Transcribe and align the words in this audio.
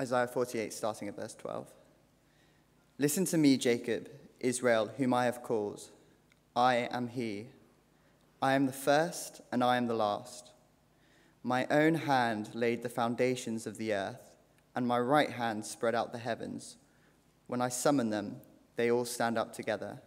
Isaiah 0.00 0.26
48, 0.26 0.72
starting 0.72 1.08
at 1.08 1.16
verse 1.16 1.34
12. 1.34 1.72
Listen 2.98 3.24
to 3.26 3.38
me, 3.38 3.56
Jacob, 3.56 4.08
Israel, 4.40 4.90
whom 4.96 5.14
I 5.14 5.24
have 5.26 5.42
called. 5.42 5.82
I 6.56 6.88
am 6.90 7.08
he. 7.08 7.46
I 8.42 8.54
am 8.54 8.66
the 8.66 8.72
first 8.72 9.40
and 9.52 9.62
I 9.62 9.76
am 9.76 9.86
the 9.86 9.94
last. 9.94 10.50
My 11.42 11.66
own 11.70 11.94
hand 11.94 12.50
laid 12.54 12.82
the 12.82 12.88
foundations 12.88 13.66
of 13.66 13.78
the 13.78 13.92
earth, 13.94 14.20
and 14.74 14.86
my 14.86 14.98
right 14.98 15.30
hand 15.30 15.64
spread 15.64 15.94
out 15.94 16.12
the 16.12 16.18
heavens. 16.18 16.76
When 17.46 17.60
I 17.60 17.68
summon 17.68 18.10
them, 18.10 18.36
they 18.76 18.90
all 18.90 19.04
stand 19.04 19.38
up 19.38 19.52
together. 19.52 20.00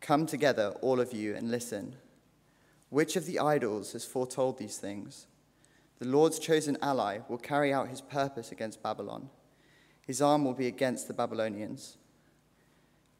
Come 0.00 0.26
together, 0.26 0.74
all 0.80 1.00
of 1.00 1.12
you, 1.12 1.34
and 1.34 1.50
listen. 1.50 1.96
Which 2.88 3.16
of 3.16 3.26
the 3.26 3.38
idols 3.38 3.92
has 3.92 4.04
foretold 4.04 4.58
these 4.58 4.78
things? 4.78 5.26
The 5.98 6.08
Lord's 6.08 6.38
chosen 6.38 6.78
ally 6.80 7.20
will 7.28 7.38
carry 7.38 7.72
out 7.72 7.88
his 7.88 8.00
purpose 8.00 8.52
against 8.52 8.82
Babylon. 8.82 9.30
His 10.06 10.22
arm 10.22 10.44
will 10.44 10.54
be 10.54 10.68
against 10.68 11.08
the 11.08 11.14
Babylonians. 11.14 11.98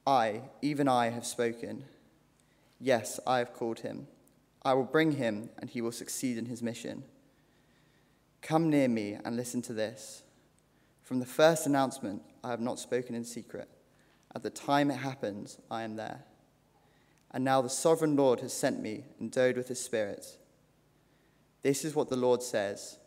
I, 0.07 0.43
even 0.62 0.89
I, 0.89 1.11
have 1.11 1.27
spoken. 1.27 1.84
Yes, 2.80 3.19
I 3.27 3.39
have 3.39 3.53
called 3.53 3.80
him. 3.80 4.06
I 4.62 4.75
will 4.75 4.84
bring 4.84 5.12
him, 5.12 5.51
and 5.59 5.69
he 5.69 5.80
will 5.80 5.93
succeed 5.93 6.39
in 6.39 6.47
his 6.47 6.62
mission. 6.62 7.05
Come 8.43 8.70
near 8.70 8.89
me 8.89 9.19
and 9.25 9.37
listen 9.37 9.61
to 9.62 9.73
this. 9.73 10.23
From 11.03 11.19
the 11.19 11.27
first 11.27 11.67
announcement, 11.67 12.23
I 12.45 12.51
have 12.51 12.61
not 12.61 12.79
spoken 12.79 13.15
in 13.15 13.25
secret. 13.25 13.69
At 14.34 14.42
the 14.42 14.51
time 14.51 14.91
it 14.91 14.98
happens, 14.98 15.59
I 15.70 15.83
am 15.83 15.97
there. 15.97 16.25
And 17.31 17.45
now 17.45 17.61
the 17.61 17.69
sovereign 17.69 18.17
Lord 18.17 18.41
has 18.41 18.53
sent 18.53 18.81
me, 18.81 19.05
endowed 19.20 19.56
with 19.56 19.69
his 19.69 19.81
Spirit. 19.81 20.39
This 21.62 21.85
is 21.85 21.95
what 21.95 22.09
the 22.09 22.17
Lord 22.17 22.43
says 22.43 22.98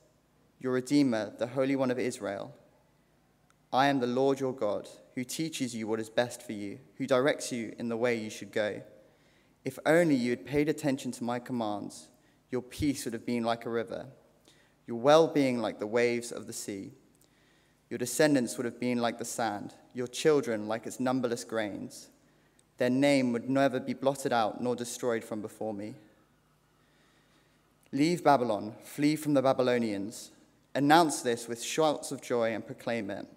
Your 0.60 0.74
Redeemer, 0.74 1.34
the 1.38 1.48
Holy 1.48 1.76
One 1.76 1.92
of 1.92 2.00
Israel. 2.00 2.54
I 3.74 3.88
am 3.88 4.00
the 4.00 4.08
Lord 4.08 4.40
your 4.42 4.54
God, 4.54 4.90
who 5.16 5.24
teaches 5.24 5.74
you 5.74 5.88
what 5.88 6.02
is 6.02 6.10
best 6.10 6.42
for 6.44 6.52
you, 6.52 6.80
who 6.98 7.08
directs 7.08 7.54
you 7.54 7.74
in 7.80 7.88
the 7.88 7.96
way 7.96 8.16
you 8.16 8.30
should 8.30 8.52
go. 8.52 8.82
If 9.64 9.80
only 9.86 10.16
you 10.16 10.32
had 10.32 10.46
paid 10.46 10.68
attention 10.68 11.12
to 11.14 11.24
my 11.24 11.40
commands, 11.40 12.10
your 12.50 12.62
peace 12.62 13.06
would 13.06 13.14
have 13.14 13.26
been 13.26 13.44
like 13.44 13.66
a 13.66 13.70
river, 13.70 14.08
your 14.86 15.00
well 15.00 15.28
being 15.28 15.60
like 15.60 15.80
the 15.80 15.88
waves 15.88 16.34
of 16.34 16.48
the 16.48 16.54
sea. 16.54 16.92
Your 17.90 17.98
descendants 17.98 18.58
would 18.58 18.66
have 18.66 18.80
been 18.80 19.00
like 19.00 19.18
the 19.18 19.26
sand, 19.26 19.74
your 19.94 20.08
children 20.08 20.68
like 20.68 20.86
its 20.86 21.00
numberless 21.00 21.46
grains. 21.46 22.10
Their 22.78 22.90
name 22.90 23.32
would 23.32 23.50
never 23.50 23.80
be 23.80 23.94
blotted 23.94 24.34
out 24.34 24.62
nor 24.62 24.76
destroyed 24.76 25.24
from 25.24 25.42
before 25.42 25.74
me. 25.74 25.96
Leave 27.94 28.24
Babylon, 28.24 28.74
flee 28.84 29.16
from 29.18 29.34
the 29.34 29.42
Babylonians. 29.42 30.32
Announce 30.74 31.22
this 31.22 31.48
with 31.48 31.62
shouts 31.62 32.12
of 32.12 32.22
joy 32.22 32.54
and 32.54 32.66
proclaim 32.66 33.10
it. 33.10 33.28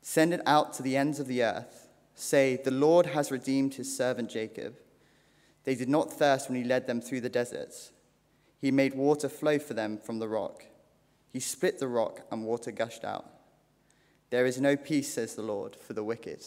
Send 0.00 0.32
it 0.32 0.40
out 0.46 0.72
to 0.74 0.82
the 0.82 0.96
ends 0.96 1.18
of 1.18 1.26
the 1.26 1.42
earth. 1.42 1.88
Say, 2.14 2.60
The 2.62 2.70
Lord 2.70 3.06
has 3.06 3.32
redeemed 3.32 3.74
his 3.74 3.96
servant 3.96 4.30
Jacob. 4.30 4.76
They 5.64 5.74
did 5.74 5.88
not 5.88 6.12
thirst 6.12 6.48
when 6.48 6.56
he 6.56 6.64
led 6.64 6.86
them 6.86 7.00
through 7.00 7.22
the 7.22 7.28
deserts. 7.28 7.90
He 8.60 8.70
made 8.70 8.94
water 8.94 9.28
flow 9.28 9.58
for 9.58 9.74
them 9.74 9.98
from 9.98 10.18
the 10.18 10.28
rock. 10.28 10.64
He 11.32 11.40
split 11.40 11.78
the 11.78 11.88
rock, 11.88 12.20
and 12.30 12.44
water 12.44 12.70
gushed 12.70 13.04
out. 13.04 13.28
There 14.30 14.46
is 14.46 14.60
no 14.60 14.76
peace, 14.76 15.12
says 15.12 15.34
the 15.34 15.42
Lord, 15.42 15.76
for 15.76 15.94
the 15.94 16.04
wicked. 16.04 16.44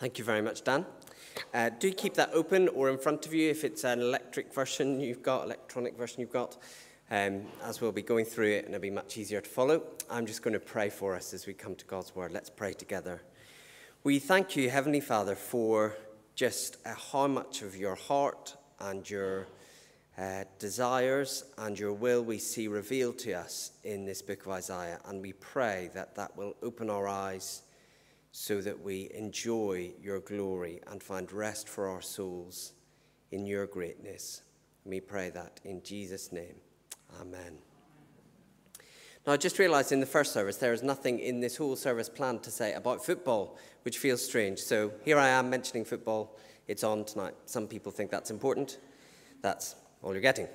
Thank 0.00 0.18
you 0.18 0.24
very 0.24 0.42
much, 0.42 0.64
Dan. 0.64 0.84
Uh, 1.52 1.70
do 1.78 1.92
keep 1.92 2.14
that 2.14 2.30
open 2.32 2.66
or 2.68 2.90
in 2.90 2.98
front 2.98 3.26
of 3.26 3.32
you 3.32 3.48
if 3.48 3.62
it's 3.62 3.84
an 3.84 4.00
electric 4.00 4.52
version 4.52 5.00
you've 5.00 5.22
got, 5.22 5.44
electronic 5.44 5.96
version 5.96 6.20
you've 6.20 6.32
got, 6.32 6.56
um, 7.12 7.42
as 7.62 7.80
we'll 7.80 7.92
be 7.92 8.02
going 8.02 8.24
through 8.24 8.50
it 8.50 8.64
and 8.64 8.74
it'll 8.74 8.82
be 8.82 8.90
much 8.90 9.16
easier 9.18 9.40
to 9.40 9.48
follow. 9.48 9.82
I'm 10.10 10.26
just 10.26 10.42
going 10.42 10.54
to 10.54 10.60
pray 10.60 10.90
for 10.90 11.14
us 11.14 11.32
as 11.32 11.46
we 11.46 11.54
come 11.54 11.76
to 11.76 11.84
God's 11.84 12.14
Word. 12.14 12.32
Let's 12.32 12.50
pray 12.50 12.72
together. 12.72 13.22
We 14.02 14.18
thank 14.18 14.56
you, 14.56 14.68
Heavenly 14.68 15.00
Father, 15.00 15.36
for 15.36 15.96
just 16.34 16.76
uh, 16.84 16.94
how 17.12 17.28
much 17.28 17.62
of 17.62 17.76
your 17.76 17.94
heart 17.94 18.56
and 18.80 19.08
your 19.08 19.46
uh, 20.18 20.42
desires 20.58 21.44
and 21.56 21.78
your 21.78 21.92
will 21.92 22.22
we 22.24 22.38
see 22.38 22.66
revealed 22.66 23.18
to 23.20 23.34
us 23.34 23.70
in 23.84 24.04
this 24.04 24.22
book 24.22 24.44
of 24.44 24.52
Isaiah. 24.52 24.98
And 25.06 25.22
we 25.22 25.34
pray 25.34 25.90
that 25.94 26.16
that 26.16 26.36
will 26.36 26.56
open 26.62 26.90
our 26.90 27.06
eyes 27.06 27.62
so 28.36 28.60
that 28.60 28.82
we 28.82 29.08
enjoy 29.14 29.92
your 30.02 30.18
glory 30.18 30.80
and 30.88 31.00
find 31.00 31.30
rest 31.30 31.68
for 31.68 31.86
our 31.86 32.02
souls 32.02 32.72
in 33.30 33.46
your 33.46 33.64
greatness. 33.64 34.42
We 34.84 34.98
pray 34.98 35.30
that 35.30 35.60
in 35.64 35.84
Jesus' 35.84 36.32
name. 36.32 36.56
Amen. 37.20 37.58
Now, 39.24 39.34
I 39.34 39.36
just 39.36 39.60
realised 39.60 39.92
in 39.92 40.00
the 40.00 40.06
first 40.06 40.32
service 40.32 40.56
there 40.56 40.72
is 40.72 40.82
nothing 40.82 41.20
in 41.20 41.38
this 41.38 41.56
whole 41.56 41.76
service 41.76 42.08
planned 42.08 42.42
to 42.42 42.50
say 42.50 42.72
about 42.72 43.06
football, 43.06 43.56
which 43.82 43.98
feels 43.98 44.20
strange. 44.20 44.58
So 44.58 44.90
here 45.04 45.16
I 45.16 45.28
am 45.28 45.48
mentioning 45.48 45.84
football. 45.84 46.36
It's 46.66 46.82
on 46.82 47.04
tonight. 47.04 47.34
Some 47.46 47.68
people 47.68 47.92
think 47.92 48.10
that's 48.10 48.32
important. 48.32 48.78
That's 49.42 49.76
all 50.02 50.12
you're 50.12 50.20
getting. 50.20 50.48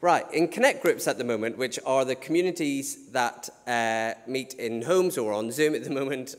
Right, 0.00 0.24
in 0.32 0.48
Connect 0.48 0.80
groups 0.82 1.06
at 1.06 1.18
the 1.18 1.24
moment, 1.24 1.58
which 1.58 1.78
are 1.84 2.06
the 2.06 2.14
communities 2.14 3.10
that 3.10 3.50
uh, 3.66 4.14
meet 4.26 4.54
in 4.54 4.80
homes 4.80 5.18
or 5.18 5.34
on 5.34 5.50
Zoom 5.52 5.74
at 5.74 5.84
the 5.84 5.90
moment, 6.00 6.34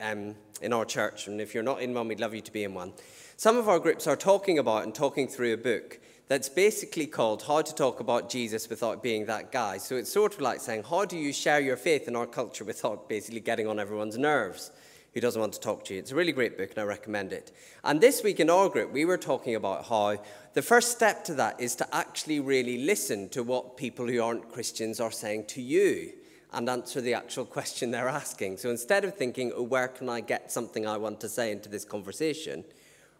um, 0.00 0.34
in 0.60 0.72
our 0.72 0.84
church, 0.84 1.26
and 1.26 1.40
if 1.40 1.54
you're 1.54 1.62
not 1.62 1.80
in 1.80 1.94
one, 1.94 2.08
we'd 2.08 2.20
love 2.20 2.34
you 2.34 2.40
to 2.40 2.52
be 2.52 2.64
in 2.64 2.74
one. 2.74 2.92
Some 3.36 3.56
of 3.56 3.68
our 3.68 3.78
groups 3.78 4.06
are 4.06 4.16
talking 4.16 4.58
about 4.58 4.84
and 4.84 4.94
talking 4.94 5.26
through 5.26 5.54
a 5.54 5.56
book 5.56 6.00
that's 6.28 6.48
basically 6.48 7.06
called 7.06 7.42
How 7.42 7.60
to 7.62 7.74
Talk 7.74 7.98
About 8.00 8.30
Jesus 8.30 8.68
Without 8.68 9.02
Being 9.02 9.26
That 9.26 9.50
Guy. 9.50 9.78
So 9.78 9.96
it's 9.96 10.12
sort 10.12 10.34
of 10.34 10.40
like 10.40 10.60
saying, 10.60 10.84
How 10.84 11.04
do 11.04 11.16
you 11.16 11.32
share 11.32 11.58
your 11.58 11.76
faith 11.76 12.06
in 12.06 12.14
our 12.14 12.26
culture 12.26 12.64
without 12.64 13.08
basically 13.08 13.40
getting 13.40 13.66
on 13.66 13.80
everyone's 13.80 14.16
nerves? 14.16 14.70
Who 15.12 15.20
doesn't 15.20 15.40
want 15.40 15.54
to 15.54 15.60
talk 15.60 15.84
to 15.86 15.94
you? 15.94 15.98
It's 15.98 16.12
a 16.12 16.14
really 16.14 16.30
great 16.30 16.56
book 16.56 16.70
and 16.70 16.78
I 16.78 16.84
recommend 16.84 17.32
it. 17.32 17.50
And 17.82 18.00
this 18.00 18.22
week 18.22 18.38
in 18.38 18.48
our 18.48 18.68
group, 18.68 18.92
we 18.92 19.04
were 19.04 19.18
talking 19.18 19.56
about 19.56 19.86
how 19.86 20.22
the 20.54 20.62
first 20.62 20.92
step 20.92 21.24
to 21.24 21.34
that 21.34 21.60
is 21.60 21.74
to 21.76 21.96
actually 21.96 22.38
really 22.38 22.84
listen 22.84 23.28
to 23.30 23.42
what 23.42 23.76
people 23.76 24.06
who 24.06 24.22
aren't 24.22 24.52
Christians 24.52 25.00
are 25.00 25.10
saying 25.10 25.46
to 25.46 25.60
you 25.62 26.12
and 26.52 26.68
answer 26.68 27.00
the 27.00 27.14
actual 27.14 27.44
question 27.44 27.90
they're 27.90 28.08
asking. 28.08 28.56
So 28.58 28.70
instead 28.70 29.04
of 29.04 29.16
thinking, 29.16 29.52
oh, 29.54 29.62
where 29.62 29.88
can 29.88 30.08
I 30.08 30.20
get 30.20 30.50
something 30.50 30.86
I 30.86 30.96
want 30.96 31.20
to 31.20 31.28
say 31.28 31.52
into 31.52 31.68
this 31.68 31.84
conversation, 31.84 32.64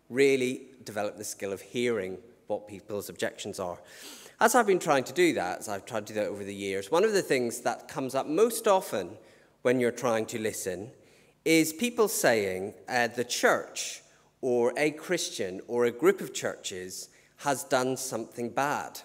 really 0.08 0.62
develop 0.84 1.16
the 1.16 1.24
skill 1.24 1.52
of 1.52 1.60
hearing 1.60 2.18
what 2.48 2.66
people's 2.66 3.08
objections 3.08 3.60
are. 3.60 3.78
As 4.41 4.54
I've 4.54 4.66
been 4.66 4.78
trying 4.78 5.04
to 5.04 5.12
do 5.12 5.34
that, 5.34 5.60
as 5.60 5.68
I've 5.68 5.86
tried 5.86 6.06
to 6.08 6.12
do 6.12 6.20
that 6.20 6.28
over 6.28 6.42
the 6.42 6.54
years, 6.54 6.91
one 6.91 7.04
of 7.04 7.12
the 7.12 7.22
things 7.22 7.60
that 7.60 7.88
comes 7.88 8.14
up 8.14 8.26
most 8.26 8.66
often 8.66 9.10
when 9.62 9.78
you're 9.78 9.91
trying 9.92 10.26
to 10.26 10.41
listen 10.41 10.91
is 11.44 11.72
people 11.72 12.08
saying 12.08 12.74
uh, 12.88 13.06
the 13.08 13.24
church 13.24 14.02
or 14.41 14.72
a 14.76 14.91
Christian 14.91 15.60
or 15.68 15.84
a 15.84 15.91
group 15.91 16.20
of 16.20 16.34
churches 16.34 17.10
has 17.38 17.64
done 17.64 17.97
something 17.97 18.50
bad. 18.50 19.00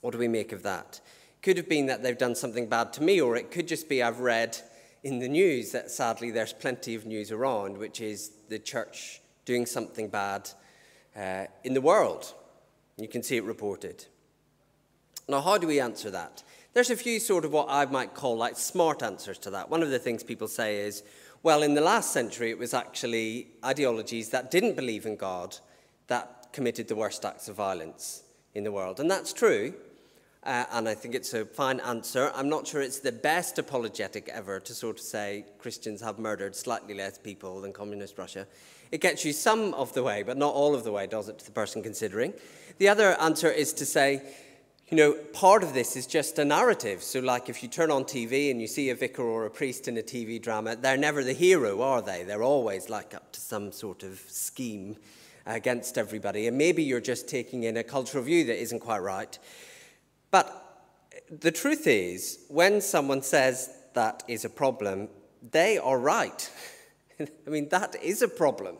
What 0.00 0.12
do 0.12 0.18
we 0.18 0.28
make 0.28 0.52
of 0.52 0.62
that? 0.62 1.00
Could 1.42 1.56
have 1.56 1.68
been 1.68 1.86
that 1.86 2.02
they've 2.02 2.18
done 2.18 2.34
something 2.34 2.68
bad 2.68 2.92
to 2.94 3.02
me, 3.02 3.20
or 3.20 3.36
it 3.36 3.50
could 3.50 3.66
just 3.66 3.88
be 3.88 4.02
I've 4.02 4.20
read 4.20 4.58
in 5.02 5.18
the 5.18 5.28
news 5.28 5.72
that 5.72 5.90
sadly 5.90 6.30
there's 6.30 6.52
plenty 6.52 6.94
of 6.94 7.06
news 7.06 7.32
around, 7.32 7.78
which 7.78 8.00
is 8.00 8.32
the 8.48 8.58
church 8.58 9.20
doing 9.44 9.64
something 9.66 10.08
bad 10.08 10.50
uh, 11.16 11.46
in 11.64 11.74
the 11.74 11.80
world. 11.80 12.34
You 12.98 13.08
can 13.08 13.22
see 13.22 13.36
it 13.36 13.44
reported. 13.44 14.04
Now, 15.28 15.40
how 15.40 15.58
do 15.58 15.66
we 15.66 15.80
answer 15.80 16.10
that? 16.10 16.42
There's 16.72 16.90
a 16.90 16.96
few 16.96 17.18
sort 17.18 17.44
of 17.44 17.52
what 17.52 17.68
I 17.68 17.84
might 17.86 18.14
call 18.14 18.36
like 18.36 18.56
smart 18.56 19.02
answers 19.02 19.38
to 19.38 19.50
that. 19.50 19.70
One 19.70 19.82
of 19.82 19.90
the 19.90 19.98
things 19.98 20.22
people 20.22 20.48
say 20.48 20.80
is, 20.80 21.02
well, 21.42 21.62
in 21.62 21.74
the 21.74 21.80
last 21.80 22.12
century, 22.12 22.50
it 22.50 22.58
was 22.58 22.74
actually 22.74 23.48
ideologies 23.64 24.28
that 24.30 24.50
didn't 24.50 24.76
believe 24.76 25.06
in 25.06 25.16
God 25.16 25.56
that 26.08 26.48
committed 26.52 26.88
the 26.88 26.96
worst 26.96 27.24
acts 27.24 27.48
of 27.48 27.56
violence 27.56 28.24
in 28.54 28.64
the 28.64 28.72
world. 28.72 29.00
And 29.00 29.10
that's 29.10 29.32
true. 29.32 29.74
Uh, 30.42 30.64
and 30.72 30.88
I 30.88 30.94
think 30.94 31.14
it's 31.14 31.34
a 31.34 31.44
fine 31.44 31.80
answer. 31.80 32.32
I'm 32.34 32.48
not 32.48 32.66
sure 32.66 32.80
it's 32.80 33.00
the 33.00 33.12
best 33.12 33.58
apologetic 33.58 34.28
ever 34.30 34.58
to 34.60 34.74
sort 34.74 34.96
of 34.96 35.02
say 35.02 35.44
Christians 35.58 36.00
have 36.00 36.18
murdered 36.18 36.56
slightly 36.56 36.94
less 36.94 37.18
people 37.18 37.60
than 37.60 37.74
communist 37.74 38.16
Russia. 38.16 38.46
It 38.90 39.02
gets 39.02 39.24
you 39.24 39.34
some 39.34 39.74
of 39.74 39.92
the 39.92 40.02
way, 40.02 40.22
but 40.22 40.38
not 40.38 40.54
all 40.54 40.74
of 40.74 40.82
the 40.82 40.92
way, 40.92 41.06
does 41.06 41.28
it, 41.28 41.38
to 41.40 41.44
the 41.44 41.50
person 41.50 41.82
considering? 41.82 42.32
The 42.78 42.88
other 42.88 43.20
answer 43.20 43.50
is 43.50 43.74
to 43.74 43.84
say, 43.84 44.22
you 44.88 44.96
know, 44.96 45.12
part 45.12 45.62
of 45.62 45.74
this 45.74 45.94
is 45.94 46.06
just 46.06 46.38
a 46.38 46.44
narrative. 46.44 47.02
So, 47.02 47.20
like 47.20 47.48
if 47.48 47.62
you 47.62 47.68
turn 47.68 47.90
on 47.90 48.04
TV 48.04 48.50
and 48.50 48.60
you 48.60 48.66
see 48.66 48.90
a 48.90 48.94
vicar 48.94 49.22
or 49.22 49.46
a 49.46 49.50
priest 49.50 49.86
in 49.86 49.98
a 49.98 50.02
TV 50.02 50.42
drama, 50.42 50.74
they're 50.74 50.96
never 50.96 51.22
the 51.22 51.34
hero, 51.34 51.82
are 51.82 52.02
they? 52.02 52.24
They're 52.24 52.42
always 52.42 52.88
like 52.88 53.14
up 53.14 53.30
to 53.32 53.40
some 53.40 53.70
sort 53.70 54.02
of 54.02 54.18
scheme 54.26 54.96
against 55.46 55.96
everybody. 55.96 56.48
And 56.48 56.58
maybe 56.58 56.82
you're 56.82 57.00
just 57.00 57.28
taking 57.28 57.64
in 57.64 57.76
a 57.76 57.84
cultural 57.84 58.24
view 58.24 58.44
that 58.46 58.60
isn't 58.60 58.80
quite 58.80 58.98
right. 58.98 59.38
But 60.30 60.56
the 61.30 61.50
truth 61.50 61.86
is, 61.86 62.40
when 62.48 62.80
someone 62.80 63.22
says 63.22 63.70
that 63.94 64.22
is 64.28 64.44
a 64.44 64.50
problem, 64.50 65.08
they 65.50 65.78
are 65.78 65.98
right. 65.98 66.50
I 67.20 67.50
mean, 67.50 67.68
that 67.70 67.96
is 68.02 68.22
a 68.22 68.28
problem. 68.28 68.76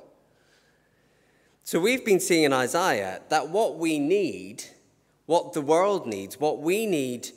So 1.62 1.78
we've 1.78 2.04
been 2.04 2.20
seeing 2.20 2.44
in 2.44 2.52
Isaiah 2.52 3.20
that 3.28 3.48
what 3.48 3.78
we 3.78 3.98
need, 3.98 4.64
what 5.26 5.52
the 5.52 5.60
world 5.60 6.06
needs, 6.06 6.40
what 6.40 6.60
we 6.60 6.86
need 6.86 7.30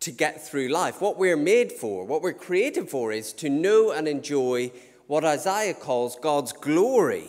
to 0.00 0.10
get 0.10 0.46
through 0.46 0.68
life, 0.68 1.00
what 1.00 1.18
we're 1.18 1.36
made 1.36 1.72
for, 1.72 2.04
what 2.04 2.22
we're 2.22 2.32
created 2.32 2.88
for, 2.88 3.12
is 3.12 3.32
to 3.34 3.50
know 3.50 3.90
and 3.90 4.06
enjoy 4.06 4.70
what 5.06 5.24
Isaiah 5.24 5.74
calls 5.74 6.16
God's 6.16 6.52
glory. 6.52 7.28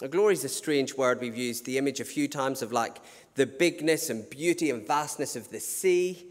Now, 0.00 0.08
glory 0.08 0.34
is 0.34 0.44
a 0.44 0.48
strange 0.48 0.96
word. 0.96 1.20
We've 1.20 1.36
used 1.36 1.66
the 1.66 1.76
image 1.76 2.00
a 2.00 2.04
few 2.04 2.28
times 2.28 2.62
of 2.62 2.72
like 2.72 2.98
the 3.34 3.46
bigness 3.46 4.10
and 4.10 4.28
beauty 4.28 4.70
and 4.70 4.86
vastness 4.86 5.36
of 5.36 5.50
the 5.50 5.60
sea. 5.60 6.26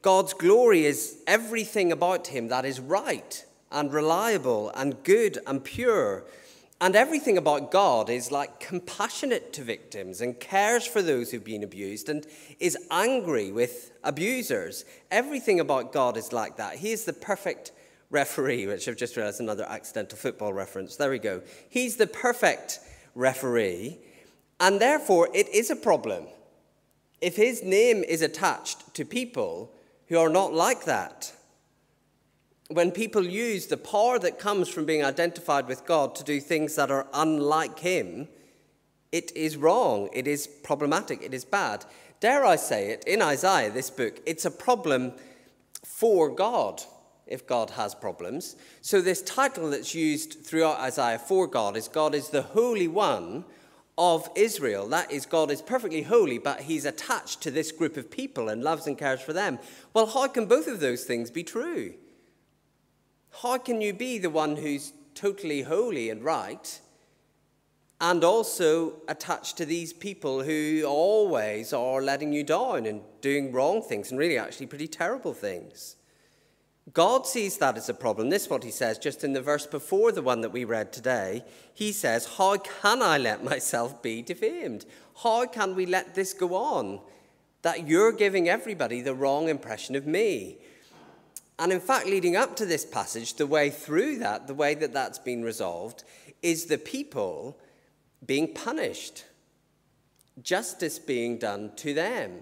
God's 0.00 0.32
glory 0.32 0.84
is 0.84 1.18
everything 1.26 1.92
about 1.92 2.28
him 2.28 2.48
that 2.48 2.64
is 2.64 2.80
right 2.80 3.44
and 3.70 3.92
reliable 3.92 4.70
and 4.70 5.02
good 5.02 5.38
and 5.46 5.62
pure. 5.62 6.24
And 6.80 6.96
everything 6.96 7.38
about 7.38 7.70
God 7.70 8.10
is 8.10 8.32
like 8.32 8.58
compassionate 8.58 9.52
to 9.52 9.62
victims 9.62 10.20
and 10.20 10.38
cares 10.40 10.84
for 10.84 11.00
those 11.00 11.30
who've 11.30 11.44
been 11.44 11.62
abused 11.62 12.08
and 12.08 12.26
is 12.58 12.76
angry 12.90 13.52
with 13.52 13.92
abusers. 14.02 14.84
Everything 15.10 15.60
about 15.60 15.92
God 15.92 16.16
is 16.16 16.32
like 16.32 16.56
that. 16.56 16.76
He 16.76 16.90
is 16.90 17.04
the 17.04 17.12
perfect 17.12 17.70
referee, 18.10 18.66
which 18.66 18.88
I've 18.88 18.96
just 18.96 19.16
realized 19.16 19.40
another 19.40 19.64
accidental 19.64 20.18
football 20.18 20.52
reference. 20.52 20.96
There 20.96 21.10
we 21.10 21.20
go. 21.20 21.42
He's 21.68 21.96
the 21.96 22.06
perfect 22.06 22.80
referee, 23.14 23.98
and 24.62 24.80
therefore 24.80 25.28
it 25.34 25.48
is 25.48 25.70
a 25.70 25.76
problem 25.76 26.24
if 27.20 27.36
his 27.36 27.62
name 27.64 28.04
is 28.04 28.22
attached 28.22 28.94
to 28.94 29.04
people 29.04 29.74
who 30.06 30.16
are 30.18 30.28
not 30.28 30.54
like 30.54 30.84
that. 30.84 31.32
When 32.68 32.92
people 32.92 33.26
use 33.26 33.66
the 33.66 33.76
power 33.76 34.18
that 34.20 34.38
comes 34.38 34.68
from 34.68 34.86
being 34.86 35.04
identified 35.04 35.66
with 35.66 35.84
God 35.84 36.14
to 36.14 36.24
do 36.24 36.40
things 36.40 36.76
that 36.76 36.90
are 36.92 37.08
unlike 37.12 37.80
him, 37.80 38.28
it 39.10 39.32
is 39.36 39.56
wrong, 39.56 40.08
it 40.12 40.26
is 40.26 40.46
problematic, 40.46 41.22
it 41.22 41.34
is 41.34 41.44
bad. 41.44 41.84
Dare 42.20 42.44
I 42.44 42.56
say 42.56 42.90
it, 42.90 43.04
in 43.04 43.20
Isaiah, 43.20 43.70
this 43.70 43.90
book, 43.90 44.20
it's 44.26 44.44
a 44.44 44.50
problem 44.50 45.12
for 45.84 46.30
God 46.30 46.82
if 47.26 47.46
God 47.46 47.70
has 47.70 47.94
problems. 47.94 48.56
So, 48.80 49.00
this 49.00 49.22
title 49.22 49.70
that's 49.70 49.94
used 49.94 50.44
throughout 50.44 50.78
Isaiah 50.78 51.18
for 51.18 51.46
God 51.46 51.76
is 51.76 51.88
God 51.88 52.14
is 52.14 52.28
the 52.28 52.42
Holy 52.42 52.88
One 52.88 53.44
of 53.98 54.28
Israel. 54.34 54.88
That 54.88 55.10
is, 55.10 55.26
God 55.26 55.50
is 55.50 55.62
perfectly 55.62 56.02
holy, 56.02 56.38
but 56.38 56.62
he's 56.62 56.84
attached 56.84 57.42
to 57.42 57.50
this 57.50 57.72
group 57.72 57.96
of 57.96 58.10
people 58.10 58.48
and 58.48 58.62
loves 58.62 58.86
and 58.86 58.96
cares 58.96 59.20
for 59.20 59.32
them. 59.32 59.58
Well, 59.92 60.06
how 60.06 60.28
can 60.28 60.46
both 60.46 60.66
of 60.66 60.80
those 60.80 61.04
things 61.04 61.30
be 61.30 61.44
true? 61.44 61.94
How 63.42 63.58
can 63.58 63.80
you 63.80 63.92
be 63.92 64.18
the 64.18 64.30
one 64.30 64.56
who's 64.56 64.92
totally 65.14 65.62
holy 65.62 66.10
and 66.10 66.22
right? 66.22 66.80
And 68.00 68.24
also 68.24 68.94
attached 69.08 69.56
to 69.58 69.64
these 69.64 69.92
people 69.92 70.42
who 70.42 70.84
always 70.84 71.72
are 71.72 72.02
letting 72.02 72.32
you 72.32 72.42
down 72.44 72.86
and 72.86 73.02
doing 73.20 73.52
wrong 73.52 73.82
things 73.82 74.10
and 74.10 74.18
really 74.18 74.38
actually 74.38 74.66
pretty 74.66 74.88
terrible 74.88 75.32
things. 75.32 75.96
God 76.92 77.26
sees 77.28 77.58
that 77.58 77.76
as 77.76 77.88
a 77.88 77.94
problem. 77.94 78.28
This 78.28 78.44
is 78.44 78.50
what 78.50 78.64
he 78.64 78.72
says 78.72 78.98
just 78.98 79.22
in 79.22 79.32
the 79.32 79.40
verse 79.40 79.66
before 79.66 80.10
the 80.10 80.22
one 80.22 80.40
that 80.40 80.50
we 80.50 80.64
read 80.64 80.92
today. 80.92 81.44
He 81.72 81.92
says, 81.92 82.34
How 82.38 82.56
can 82.56 83.02
I 83.02 83.18
let 83.18 83.44
myself 83.44 84.02
be 84.02 84.20
defamed? 84.20 84.84
How 85.22 85.46
can 85.46 85.76
we 85.76 85.86
let 85.86 86.14
this 86.14 86.34
go 86.34 86.56
on? 86.56 87.00
That 87.62 87.86
you're 87.86 88.12
giving 88.12 88.48
everybody 88.48 89.00
the 89.00 89.14
wrong 89.14 89.48
impression 89.48 89.94
of 89.94 90.06
me. 90.06 90.58
And 91.58 91.70
in 91.70 91.78
fact, 91.78 92.06
leading 92.06 92.34
up 92.34 92.56
to 92.56 92.66
this 92.66 92.84
passage, 92.84 93.34
the 93.34 93.46
way 93.46 93.70
through 93.70 94.18
that, 94.18 94.48
the 94.48 94.54
way 94.54 94.74
that 94.74 94.92
that's 94.92 95.20
been 95.20 95.44
resolved, 95.44 96.02
is 96.42 96.66
the 96.66 96.78
people 96.78 97.60
being 98.26 98.52
punished, 98.52 99.24
justice 100.42 100.98
being 100.98 101.38
done 101.38 101.70
to 101.76 101.94
them, 101.94 102.40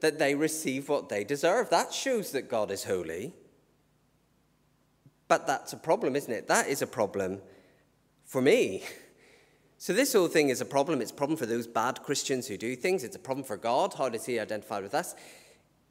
that 0.00 0.18
they 0.18 0.34
receive 0.34 0.88
what 0.88 1.10
they 1.10 1.24
deserve. 1.24 1.68
That 1.68 1.92
shows 1.92 2.32
that 2.32 2.48
God 2.48 2.70
is 2.70 2.84
holy. 2.84 3.34
But 5.32 5.46
that's 5.46 5.72
a 5.72 5.78
problem, 5.78 6.14
isn't 6.14 6.30
it? 6.30 6.46
That 6.48 6.68
is 6.68 6.82
a 6.82 6.86
problem 6.86 7.40
for 8.26 8.42
me. 8.42 8.82
So, 9.78 9.94
this 9.94 10.12
whole 10.12 10.28
thing 10.28 10.50
is 10.50 10.60
a 10.60 10.66
problem. 10.66 11.00
It's 11.00 11.10
a 11.10 11.14
problem 11.14 11.38
for 11.38 11.46
those 11.46 11.66
bad 11.66 12.02
Christians 12.02 12.46
who 12.46 12.58
do 12.58 12.76
things. 12.76 13.02
It's 13.02 13.16
a 13.16 13.18
problem 13.18 13.42
for 13.42 13.56
God. 13.56 13.94
How 13.94 14.10
does 14.10 14.26
He 14.26 14.38
identify 14.38 14.80
with 14.80 14.94
us? 14.94 15.14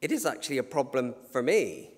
It 0.00 0.12
is 0.12 0.26
actually 0.26 0.58
a 0.58 0.62
problem 0.62 1.16
for 1.32 1.42
me, 1.42 1.90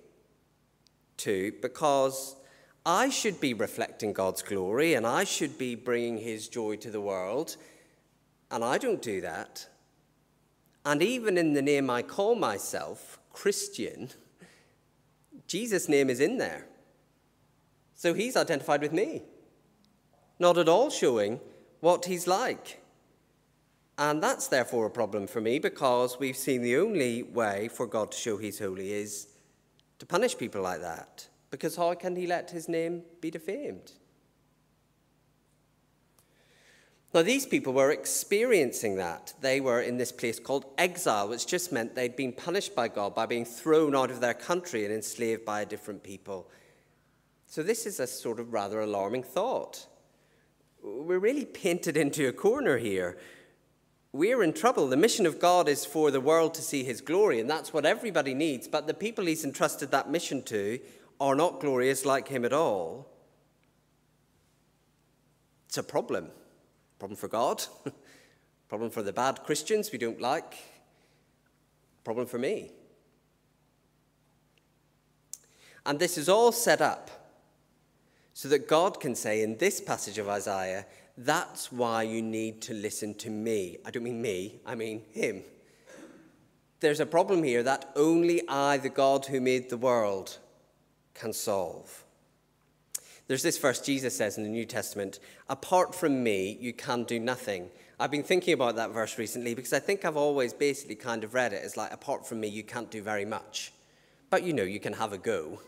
too, 1.17 1.53
because 1.61 2.35
I 2.83 3.09
should 3.09 3.39
be 3.39 3.53
reflecting 3.53 4.11
God's 4.11 4.41
glory 4.41 4.95
and 4.95 5.05
I 5.05 5.23
should 5.23 5.59
be 5.59 5.75
bringing 5.75 6.17
His 6.17 6.47
joy 6.47 6.77
to 6.77 6.89
the 6.89 6.99
world. 6.99 7.57
And 8.49 8.63
I 8.63 8.79
don't 8.79 9.03
do 9.03 9.21
that. 9.21 9.67
And 10.83 11.03
even 11.03 11.37
in 11.37 11.53
the 11.53 11.61
name 11.61 11.91
I 11.91 12.01
call 12.01 12.33
myself, 12.33 13.19
Christian, 13.33 14.09
Jesus' 15.45 15.87
name 15.87 16.09
is 16.09 16.19
in 16.19 16.39
there. 16.39 16.65
So 17.95 18.13
he's 18.13 18.35
identified 18.35 18.81
with 18.81 18.93
me, 18.93 19.23
not 20.37 20.57
at 20.57 20.69
all 20.69 20.89
showing 20.89 21.39
what 21.79 22.05
he's 22.05 22.27
like. 22.27 22.81
And 23.97 24.21
that's 24.21 24.49
therefore 24.49 24.85
a 24.85 24.91
problem 24.91 25.25
for 25.25 25.39
me 25.39 25.57
because 25.59 26.19
we've 26.19 26.35
seen 26.35 26.61
the 26.61 26.75
only 26.75 27.23
way 27.23 27.69
for 27.69 27.87
God 27.87 28.11
to 28.11 28.17
show 28.17 28.35
he's 28.37 28.59
holy 28.59 28.91
is 28.91 29.27
to 29.99 30.05
punish 30.05 30.37
people 30.37 30.61
like 30.61 30.81
that. 30.81 31.27
Because 31.49 31.77
how 31.77 31.93
can 31.93 32.17
he 32.17 32.27
let 32.27 32.51
his 32.51 32.67
name 32.67 33.03
be 33.21 33.31
defamed? 33.31 33.93
Now, 37.13 37.21
these 37.21 37.45
people 37.45 37.71
were 37.71 37.91
experiencing 37.91 38.97
that. 38.97 39.33
They 39.39 39.61
were 39.61 39.79
in 39.79 39.95
this 39.95 40.11
place 40.11 40.37
called 40.37 40.65
exile, 40.77 41.29
which 41.29 41.47
just 41.47 41.71
meant 41.71 41.95
they'd 41.95 42.17
been 42.17 42.33
punished 42.33 42.75
by 42.75 42.89
God 42.89 43.15
by 43.15 43.25
being 43.25 43.45
thrown 43.45 43.95
out 43.95 44.11
of 44.11 44.19
their 44.19 44.33
country 44.33 44.83
and 44.83 44.93
enslaved 44.93 45.45
by 45.45 45.61
a 45.61 45.65
different 45.65 46.03
people. 46.03 46.49
So, 47.55 47.63
this 47.63 47.85
is 47.85 48.01
a 48.01 48.05
sort 48.05 48.41
of 48.41 48.51
rather 48.51 48.81
alarming 48.81 49.23
thought. 49.23 49.87
We're 50.83 51.19
really 51.19 51.45
painted 51.45 51.95
into 51.95 52.27
a 52.27 52.33
corner 52.33 52.77
here. 52.77 53.17
We're 54.11 54.43
in 54.43 54.51
trouble. 54.51 54.89
The 54.89 54.97
mission 54.97 55.25
of 55.25 55.39
God 55.39 55.69
is 55.69 55.85
for 55.85 56.11
the 56.11 56.19
world 56.19 56.53
to 56.55 56.61
see 56.61 56.83
his 56.83 56.99
glory, 56.99 57.39
and 57.39 57.49
that's 57.49 57.71
what 57.71 57.85
everybody 57.85 58.33
needs. 58.33 58.67
But 58.67 58.87
the 58.87 58.93
people 58.93 59.25
he's 59.25 59.45
entrusted 59.45 59.89
that 59.91 60.11
mission 60.11 60.43
to 60.43 60.81
are 61.21 61.33
not 61.33 61.61
glorious 61.61 62.03
like 62.03 62.27
him 62.27 62.43
at 62.43 62.51
all. 62.51 63.07
It's 65.69 65.77
a 65.77 65.83
problem. 65.83 66.31
Problem 66.99 67.15
for 67.15 67.29
God, 67.29 67.63
problem 68.67 68.89
for 68.89 69.01
the 69.01 69.13
bad 69.13 69.45
Christians 69.45 69.93
we 69.93 69.97
don't 69.97 70.19
like, 70.19 70.55
problem 72.03 72.27
for 72.27 72.37
me. 72.37 72.71
And 75.85 75.99
this 75.99 76.17
is 76.17 76.27
all 76.27 76.51
set 76.51 76.81
up 76.81 77.21
so 78.35 78.49
that 78.49 78.67
God 78.67 78.99
can 78.99 79.15
say 79.15 79.41
in 79.43 79.57
this 79.57 79.79
passage 79.79 80.17
of 80.17 80.27
Isaiah, 80.27 80.85
that's 81.17 81.71
why 81.71 82.03
you 82.03 82.21
need 82.21 82.61
to 82.63 82.73
listen 82.73 83.13
to 83.15 83.29
me. 83.29 83.77
I 83.85 83.91
don't 83.91 84.03
mean 84.03 84.21
me, 84.21 84.59
I 84.65 84.75
mean 84.75 85.03
him. 85.11 85.41
There's 86.81 86.99
a 86.99 87.05
problem 87.05 87.43
here 87.43 87.63
that 87.63 87.89
only 87.95 88.47
I, 88.49 88.75
the 88.75 88.89
God 88.89 89.25
who 89.25 89.39
made 89.39 89.69
the 89.69 89.77
world, 89.77 90.37
can 91.13 91.31
solve. 91.31 92.03
There's 93.27 93.41
this 93.41 93.57
verse 93.57 93.79
Jesus 93.79 94.17
says 94.17 94.37
in 94.37 94.43
the 94.43 94.49
New 94.49 94.65
Testament 94.65 95.19
apart 95.47 95.95
from 95.95 96.21
me, 96.21 96.57
you 96.59 96.73
can 96.73 97.05
do 97.05 97.21
nothing. 97.21 97.69
I've 98.01 98.11
been 98.11 98.21
thinking 98.21 98.53
about 98.53 98.75
that 98.75 98.91
verse 98.91 99.17
recently 99.17 99.55
because 99.55 99.71
I 99.71 99.79
think 99.79 100.03
I've 100.03 100.17
always 100.17 100.53
basically 100.53 100.95
kind 100.95 101.23
of 101.23 101.33
read 101.33 101.53
it 101.53 101.63
as 101.63 101.77
like, 101.77 101.93
apart 101.93 102.27
from 102.27 102.41
me, 102.41 102.49
you 102.49 102.63
can't 102.63 102.91
do 102.91 103.01
very 103.01 103.23
much. 103.23 103.71
But 104.29 104.43
you 104.43 104.51
know, 104.51 104.63
you 104.63 104.81
can 104.81 104.91
have 104.91 105.13
a 105.13 105.17
go. 105.17 105.61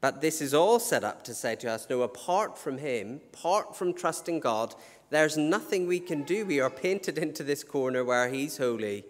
But 0.00 0.20
this 0.20 0.40
is 0.40 0.54
all 0.54 0.78
set 0.78 1.04
up 1.04 1.22
to 1.24 1.34
say 1.34 1.56
to 1.56 1.70
us 1.70 1.86
no, 1.88 2.02
apart 2.02 2.58
from 2.58 2.78
Him, 2.78 3.20
apart 3.32 3.76
from 3.76 3.94
trusting 3.94 4.40
God, 4.40 4.74
there's 5.10 5.36
nothing 5.36 5.86
we 5.86 6.00
can 6.00 6.22
do. 6.24 6.44
We 6.44 6.60
are 6.60 6.70
painted 6.70 7.18
into 7.18 7.42
this 7.42 7.64
corner 7.64 8.04
where 8.04 8.28
He's 8.28 8.58
holy, 8.58 9.04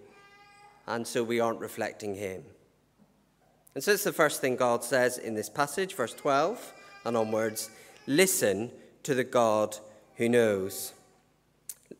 and 0.86 1.06
so 1.06 1.24
we 1.24 1.40
aren't 1.40 1.60
reflecting 1.60 2.14
Him. 2.14 2.44
And 3.74 3.84
so 3.84 3.92
it's 3.92 4.04
the 4.04 4.12
first 4.12 4.40
thing 4.40 4.56
God 4.56 4.84
says 4.84 5.18
in 5.18 5.34
this 5.34 5.50
passage, 5.50 5.94
verse 5.94 6.14
12 6.14 6.72
and 7.04 7.16
onwards 7.16 7.70
listen 8.06 8.70
to 9.02 9.14
the 9.14 9.24
God 9.24 9.76
who 10.16 10.28
knows. 10.28 10.92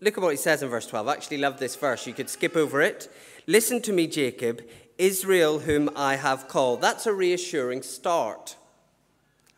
Look 0.01 0.17
at 0.17 0.23
what 0.23 0.31
he 0.31 0.37
says 0.37 0.63
in 0.63 0.69
verse 0.69 0.87
12. 0.87 1.09
I 1.09 1.13
actually 1.13 1.39
love 1.39 1.59
this 1.59 1.77
verse. 1.77 2.07
You 2.07 2.13
could 2.13 2.29
skip 2.29 2.57
over 2.57 2.81
it. 2.83 3.13
Listen 3.47 3.81
to 3.83 3.93
me, 3.93 4.07
Jacob, 4.07 4.63
Israel, 4.99 5.61
whom 5.61 5.91
I 5.95 6.17
have 6.17 6.49
called. 6.49 6.81
That's 6.81 7.07
a 7.07 7.13
reassuring 7.13 7.83
start. 7.83 8.57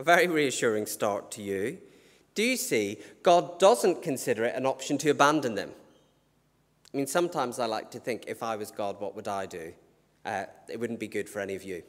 A 0.01 0.05
very 0.05 0.29
reassuring 0.29 0.87
start 0.87 1.31
to 1.33 1.43
you. 1.43 1.79
Do 2.37 2.43
you 2.45 2.57
see? 2.57 2.99
God 3.25 3.59
doesn't 3.59 4.03
consider 4.03 4.45
it 4.45 4.55
an 4.55 4.65
option 4.65 4.97
to 4.99 5.11
abandon 5.11 5.57
them. 5.57 5.73
I 6.93 6.97
mean, 6.97 7.09
sometimes 7.09 7.59
I 7.59 7.67
like 7.67 7.91
to 7.91 7.99
think 7.99 8.25
if 8.29 8.43
I 8.43 8.55
was 8.55 8.71
God, 8.71 9.01
what 9.01 9.17
would 9.17 9.27
I 9.27 9.47
do? 9.47 9.73
Uh, 10.25 10.45
it 10.69 10.79
wouldn't 10.79 11.01
be 11.01 11.09
good 11.09 11.29
for 11.29 11.41
any 11.41 11.57
of 11.57 11.65
you 11.65 11.83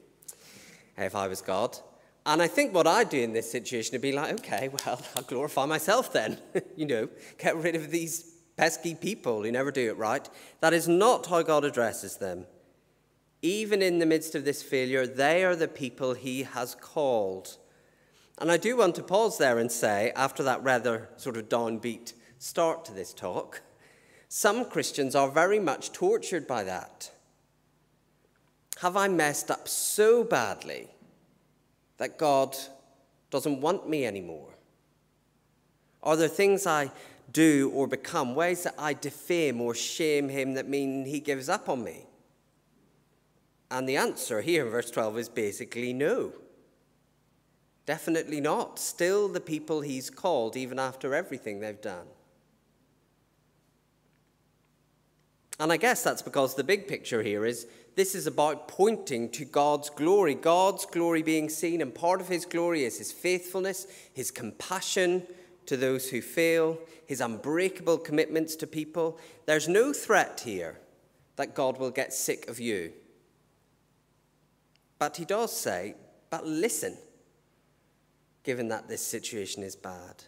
uh, 0.97 1.03
if 1.03 1.15
I 1.15 1.27
was 1.27 1.41
God. 1.41 1.77
And 2.25 2.41
I 2.41 2.47
think 2.47 2.73
what 2.73 2.87
I'd 2.87 3.09
do 3.09 3.19
in 3.19 3.33
this 3.33 3.51
situation 3.51 3.93
would 3.93 4.01
be 4.01 4.11
like, 4.11 4.33
okay, 4.39 4.69
well, 4.69 5.01
I'll 5.15 5.23
glorify 5.23 5.65
myself 5.65 6.11
then. 6.11 6.39
you 6.75 6.87
know, 6.87 7.09
get 7.37 7.55
rid 7.55 7.75
of 7.75 7.91
these 7.91 8.33
pesky 8.57 8.95
people 8.95 9.43
who 9.43 9.51
never 9.51 9.71
do 9.71 9.87
it 9.87 9.97
right. 9.97 10.27
That 10.61 10.73
is 10.73 10.87
not 10.87 11.27
how 11.27 11.43
God 11.43 11.63
addresses 11.63 12.17
them. 12.17 12.45
Even 13.41 13.81
in 13.81 13.99
the 13.99 14.05
midst 14.05 14.35
of 14.35 14.45
this 14.45 14.63
failure, 14.63 15.05
they 15.05 15.45
are 15.45 15.55
the 15.55 15.67
people 15.67 16.13
he 16.13 16.43
has 16.43 16.75
called. 16.75 17.57
And 18.39 18.49
I 18.49 18.57
do 18.57 18.77
want 18.77 18.95
to 18.95 19.03
pause 19.03 19.37
there 19.37 19.57
and 19.59 19.69
say, 19.69 20.13
after 20.15 20.43
that 20.43 20.63
rather 20.63 21.09
sort 21.17 21.35
of 21.35 21.49
downbeat 21.49 22.13
start 22.37 22.85
to 22.85 22.93
this 22.93 23.13
talk, 23.13 23.61
some 24.29 24.63
Christians 24.63 25.13
are 25.13 25.29
very 25.29 25.59
much 25.59 25.91
tortured 25.91 26.47
by 26.47 26.63
that. 26.63 27.11
Have 28.79 28.95
I 28.95 29.09
messed 29.09 29.51
up 29.51 29.67
so 29.67 30.23
badly 30.23 30.87
that 31.97 32.17
God 32.17 32.55
doesn't 33.29 33.59
want 33.59 33.89
me 33.89 34.05
anymore? 34.05 34.53
Are 36.01 36.15
there 36.15 36.29
things 36.29 36.65
I 36.65 36.91
do 37.33 37.69
or 37.75 37.87
become, 37.87 38.35
ways 38.35 38.63
that 38.63 38.75
I 38.79 38.93
defame 38.93 39.59
or 39.59 39.75
shame 39.75 40.29
him 40.29 40.53
that 40.53 40.69
mean 40.69 41.05
he 41.05 41.19
gives 41.19 41.49
up 41.49 41.67
on 41.67 41.83
me? 41.83 42.05
And 43.69 43.87
the 43.87 43.97
answer 43.97 44.39
here 44.39 44.65
in 44.65 44.71
verse 44.71 44.89
12 44.89 45.17
is 45.17 45.29
basically 45.29 45.91
no. 45.91 46.31
Definitely 47.89 48.39
not. 48.39 48.77
Still 48.77 49.27
the 49.27 49.39
people 49.39 49.81
he's 49.81 50.11
called, 50.11 50.55
even 50.55 50.77
after 50.77 51.15
everything 51.15 51.59
they've 51.59 51.81
done. 51.81 52.05
And 55.59 55.71
I 55.71 55.77
guess 55.77 56.03
that's 56.03 56.21
because 56.21 56.53
the 56.53 56.63
big 56.63 56.87
picture 56.87 57.23
here 57.23 57.47
is 57.47 57.65
this 57.95 58.13
is 58.13 58.27
about 58.27 58.67
pointing 58.67 59.27
to 59.31 59.43
God's 59.43 59.89
glory, 59.89 60.35
God's 60.35 60.85
glory 60.85 61.23
being 61.23 61.49
seen, 61.49 61.81
and 61.81 61.91
part 61.91 62.21
of 62.21 62.27
his 62.27 62.45
glory 62.45 62.83
is 62.83 62.99
his 62.99 63.11
faithfulness, 63.11 63.87
his 64.13 64.29
compassion 64.29 65.23
to 65.65 65.75
those 65.75 66.11
who 66.11 66.21
fail, 66.21 66.77
his 67.07 67.21
unbreakable 67.21 67.97
commitments 67.97 68.55
to 68.57 68.67
people. 68.67 69.17
There's 69.47 69.67
no 69.67 69.93
threat 69.93 70.43
here 70.45 70.79
that 71.37 71.55
God 71.55 71.79
will 71.79 71.89
get 71.89 72.13
sick 72.13 72.47
of 72.49 72.59
you. 72.59 72.93
But 74.99 75.17
he 75.17 75.25
does 75.25 75.51
say, 75.59 75.95
but 76.29 76.45
listen, 76.45 76.95
given 78.43 78.67
that 78.69 78.87
this 78.87 79.05
situation 79.05 79.63
is 79.63 79.75
bad. 79.75 80.23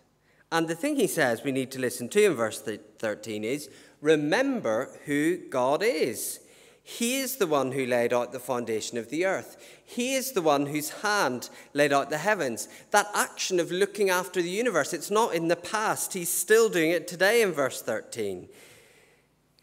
And 0.51 0.67
the 0.67 0.75
thing 0.75 0.95
he 0.97 1.07
says 1.07 1.43
we 1.43 1.51
need 1.51 1.71
to 1.71 1.79
listen 1.79 2.09
to 2.09 2.25
in 2.25 2.33
verse 2.33 2.61
13 2.61 3.43
is 3.43 3.69
remember 4.01 4.89
who 5.05 5.37
God 5.37 5.81
is. 5.83 6.39
He 6.83 7.19
is 7.19 7.37
the 7.37 7.47
one 7.47 7.71
who 7.71 7.85
laid 7.85 8.11
out 8.11 8.31
the 8.31 8.39
foundation 8.39 8.97
of 8.97 9.09
the 9.09 9.25
earth. 9.25 9.55
He 9.85 10.15
is 10.15 10.31
the 10.31 10.41
one 10.41 10.65
whose 10.65 10.89
hand 10.89 11.49
laid 11.73 11.93
out 11.93 12.09
the 12.09 12.17
heavens. 12.17 12.67
That 12.89 13.07
action 13.13 13.59
of 13.59 13.71
looking 13.71 14.09
after 14.09 14.41
the 14.41 14.49
universe, 14.49 14.91
it's 14.91 15.11
not 15.11 15.33
in 15.33 15.47
the 15.47 15.55
past. 15.55 16.13
He's 16.13 16.29
still 16.29 16.69
doing 16.69 16.91
it 16.91 17.07
today 17.07 17.43
in 17.43 17.51
verse 17.51 17.81
13. 17.81 18.49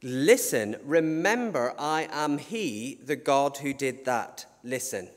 Listen, 0.02 0.76
remember, 0.84 1.74
I 1.76 2.08
am 2.10 2.38
He, 2.38 3.00
the 3.04 3.16
God 3.16 3.58
who 3.58 3.74
did 3.74 4.04
that. 4.04 4.46
Listen. 4.62 5.08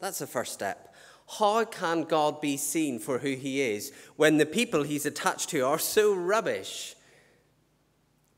That's 0.00 0.18
the 0.18 0.26
first 0.26 0.52
step. 0.52 0.89
How 1.38 1.64
can 1.64 2.02
God 2.04 2.40
be 2.40 2.56
seen 2.56 2.98
for 2.98 3.18
who 3.18 3.34
He 3.34 3.62
is 3.62 3.92
when 4.16 4.38
the 4.38 4.46
people 4.46 4.82
He's 4.82 5.06
attached 5.06 5.50
to 5.50 5.60
are 5.60 5.78
so 5.78 6.12
rubbish? 6.12 6.96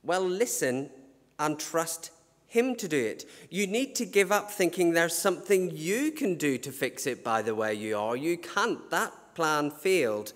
Well, 0.03 0.29
listen 0.29 0.91
and 1.39 1.59
trust 1.59 2.11
Him 2.47 2.77
to 2.77 2.89
do 2.89 2.99
it. 3.03 3.25
You 3.49 3.67
need 3.67 3.95
to 3.97 4.05
give 4.05 4.31
up 4.31 4.51
thinking 4.51 4.93
there's 4.93 5.17
something 5.17 5.71
you 5.75 6.13
can 6.13 6.35
do 6.35 6.59
to 6.59 6.71
fix 6.71 7.07
it 7.07 7.25
by 7.25 7.41
the 7.41 7.55
way 7.55 7.73
you 7.73 7.97
are. 7.97 8.15
You 8.15 8.37
can't. 8.37 8.91
That 8.91 9.13
plan 9.35 9.71
failed. 9.71 10.35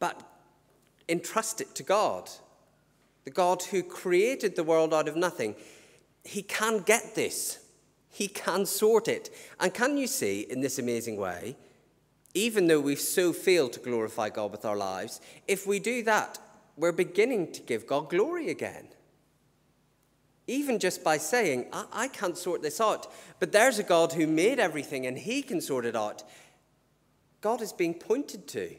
But 0.00 0.20
entrust 1.08 1.60
it 1.60 1.74
to 1.76 1.84
God, 1.84 2.28
the 3.24 3.30
God 3.30 3.62
who 3.62 3.84
created 3.84 4.56
the 4.56 4.64
world 4.64 4.92
out 4.92 5.08
of 5.08 5.14
nothing. 5.14 5.54
He 6.24 6.42
can 6.42 6.80
get 6.80 7.14
this, 7.14 7.60
He 8.10 8.26
can 8.26 8.66
sort 8.66 9.06
it. 9.06 9.30
And 9.60 9.72
can 9.72 9.96
you 9.96 10.08
see 10.08 10.40
in 10.40 10.62
this 10.62 10.80
amazing 10.80 11.16
way? 11.16 11.56
Even 12.36 12.66
though 12.66 12.80
we've 12.80 13.00
so 13.00 13.32
failed 13.32 13.72
to 13.72 13.80
glorify 13.80 14.28
God 14.28 14.52
with 14.52 14.66
our 14.66 14.76
lives, 14.76 15.22
if 15.48 15.66
we 15.66 15.78
do 15.78 16.02
that, 16.02 16.38
we're 16.76 16.92
beginning 16.92 17.50
to 17.52 17.62
give 17.62 17.86
God 17.86 18.10
glory 18.10 18.50
again. 18.50 18.88
Even 20.46 20.78
just 20.78 21.02
by 21.02 21.16
saying, 21.16 21.64
I, 21.72 21.86
I 21.90 22.08
can't 22.08 22.36
sort 22.36 22.60
this 22.60 22.78
out, 22.78 23.10
but 23.40 23.52
there's 23.52 23.78
a 23.78 23.82
God 23.82 24.12
who 24.12 24.26
made 24.26 24.58
everything 24.58 25.06
and 25.06 25.16
he 25.16 25.40
can 25.40 25.62
sort 25.62 25.86
it 25.86 25.96
out. 25.96 26.24
God 27.40 27.62
is 27.62 27.72
being 27.72 27.94
pointed 27.94 28.46
to. 28.48 28.76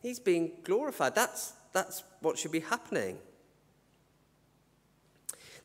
He's 0.00 0.18
being 0.18 0.52
glorified. 0.62 1.14
That's, 1.14 1.52
that's 1.74 2.04
what 2.22 2.38
should 2.38 2.52
be 2.52 2.60
happening. 2.60 3.18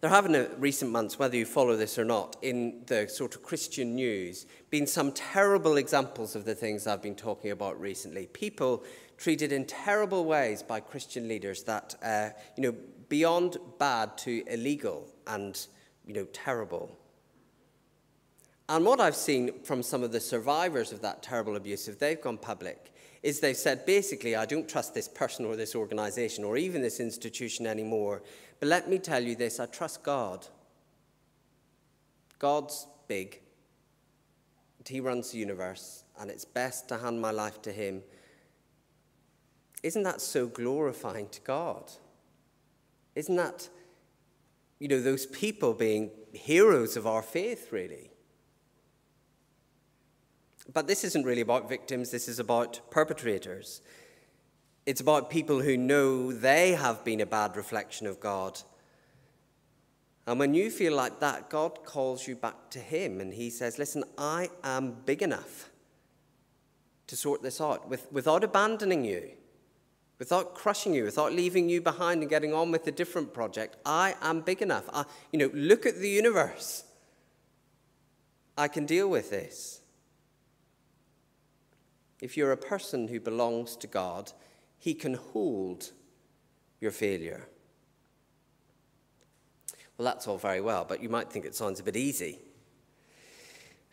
There 0.01 0.09
have 0.09 0.25
in 0.25 0.49
recent 0.57 0.91
months, 0.91 1.19
whether 1.19 1.35
you 1.35 1.45
follow 1.45 1.75
this 1.75 1.99
or 1.99 2.05
not, 2.05 2.37
in 2.41 2.83
the 2.85 3.09
sort 3.09 3.35
of 3.35 3.43
Christian 3.43 3.95
news, 3.95 4.45
been 4.69 4.87
some 4.87 5.11
terrible 5.11 5.75
examples 5.75 6.37
of 6.37 6.45
the 6.45 6.55
things 6.55 6.87
I've 6.87 7.01
been 7.01 7.15
talking 7.15 7.51
about 7.51 7.79
recently. 7.81 8.27
People 8.27 8.85
treated 9.17 9.51
in 9.51 9.65
terrible 9.65 10.23
ways 10.23 10.63
by 10.63 10.79
Christian 10.79 11.27
leaders 11.27 11.63
that, 11.63 11.95
uh, 12.01 12.29
you 12.55 12.63
know, 12.63 12.75
beyond 13.09 13.57
bad 13.77 14.17
to 14.19 14.41
illegal 14.47 15.05
and, 15.27 15.67
you 16.05 16.13
know, 16.13 16.27
terrible. 16.31 16.97
And 18.69 18.85
what 18.85 19.01
I've 19.01 19.17
seen 19.17 19.63
from 19.63 19.83
some 19.83 20.01
of 20.01 20.13
the 20.13 20.21
survivors 20.21 20.93
of 20.93 21.01
that 21.01 21.21
terrible 21.21 21.57
abuse, 21.57 21.89
if 21.89 21.99
they've 21.99 22.21
gone 22.21 22.37
public, 22.37 22.93
is 23.21 23.41
they've 23.41 23.57
said 23.57 23.85
basically, 23.85 24.35
I 24.35 24.45
don't 24.45 24.69
trust 24.69 24.93
this 24.93 25.09
person 25.09 25.45
or 25.45 25.57
this 25.57 25.75
organization 25.75 26.45
or 26.45 26.55
even 26.55 26.81
this 26.81 27.01
institution 27.01 27.67
anymore. 27.67 28.21
But 28.59 28.69
let 28.69 28.89
me 28.89 28.99
tell 28.99 29.23
you 29.23 29.35
this 29.35 29.59
I 29.59 29.65
trust 29.65 30.03
God. 30.03 30.47
God's 32.39 32.87
big, 33.07 33.41
and 34.77 34.87
He 34.87 35.01
runs 35.01 35.31
the 35.31 35.37
universe, 35.37 36.03
and 36.19 36.29
it's 36.29 36.45
best 36.45 36.87
to 36.89 36.97
hand 36.97 37.21
my 37.21 37.31
life 37.31 37.61
to 37.63 37.71
Him. 37.71 38.01
Isn't 39.83 40.03
that 40.03 40.21
so 40.21 40.47
glorifying 40.47 41.29
to 41.29 41.41
God? 41.41 41.91
Isn't 43.15 43.35
that, 43.35 43.69
you 44.79 44.87
know, 44.87 45.01
those 45.01 45.25
people 45.25 45.73
being 45.73 46.11
heroes 46.31 46.95
of 46.95 47.07
our 47.07 47.21
faith, 47.21 47.71
really? 47.71 48.11
But 50.71 50.87
this 50.87 51.03
isn't 51.03 51.25
really 51.25 51.41
about 51.41 51.67
victims, 51.67 52.11
this 52.11 52.27
is 52.27 52.39
about 52.39 52.79
perpetrators. 52.91 53.81
It's 54.89 55.01
about 55.01 55.29
people 55.29 55.61
who 55.61 55.77
know 55.77 56.31
they 56.31 56.71
have 56.71 57.05
been 57.05 57.21
a 57.21 57.25
bad 57.27 57.55
reflection 57.55 58.07
of 58.07 58.19
God. 58.19 58.59
And 60.25 60.39
when 60.39 60.55
you 60.55 60.71
feel 60.71 60.95
like 60.95 61.19
that, 61.19 61.51
God 61.51 61.85
calls 61.85 62.27
you 62.27 62.35
back 62.35 62.71
to 62.71 62.79
Him 62.79 63.21
and 63.21 63.31
He 63.31 63.51
says, 63.51 63.77
Listen, 63.77 64.03
I 64.17 64.49
am 64.63 64.95
big 65.05 65.21
enough 65.21 65.69
to 67.05 67.15
sort 67.15 67.43
this 67.43 67.61
out 67.61 67.87
with, 67.87 68.11
without 68.11 68.43
abandoning 68.43 69.05
you 69.05 69.29
without 70.17 70.55
crushing 70.55 70.93
you, 70.93 71.05
without 71.05 71.33
leaving 71.33 71.69
you 71.69 71.81
behind 71.81 72.21
and 72.21 72.29
getting 72.29 72.51
on 72.51 72.71
with 72.71 72.85
a 72.87 72.91
different 72.91 73.31
project. 73.31 73.77
I 73.85 74.15
am 74.21 74.41
big 74.41 74.61
enough. 74.61 74.89
I, 74.91 75.05
you 75.31 75.37
know, 75.37 75.51
look 75.53 75.85
at 75.85 75.99
the 75.99 76.09
universe. 76.09 76.83
I 78.57 78.67
can 78.67 78.87
deal 78.87 79.07
with 79.07 79.29
this. 79.29 79.81
If 82.21 82.35
you're 82.35 82.51
a 82.51 82.57
person 82.57 83.07
who 83.07 83.21
belongs 83.21 83.77
to 83.77 83.87
God, 83.87 84.33
He 84.79 84.93
can 84.93 85.13
hold 85.13 85.91
your 86.79 86.91
failure. 86.91 87.47
Well, 89.97 90.05
that's 90.05 90.27
all 90.27 90.37
very 90.37 90.61
well, 90.61 90.85
but 90.87 91.03
you 91.03 91.09
might 91.09 91.29
think 91.29 91.45
it 91.45 91.53
sounds 91.53 91.81
a 91.81 91.83
bit 91.83 91.97
easy. 91.97 92.39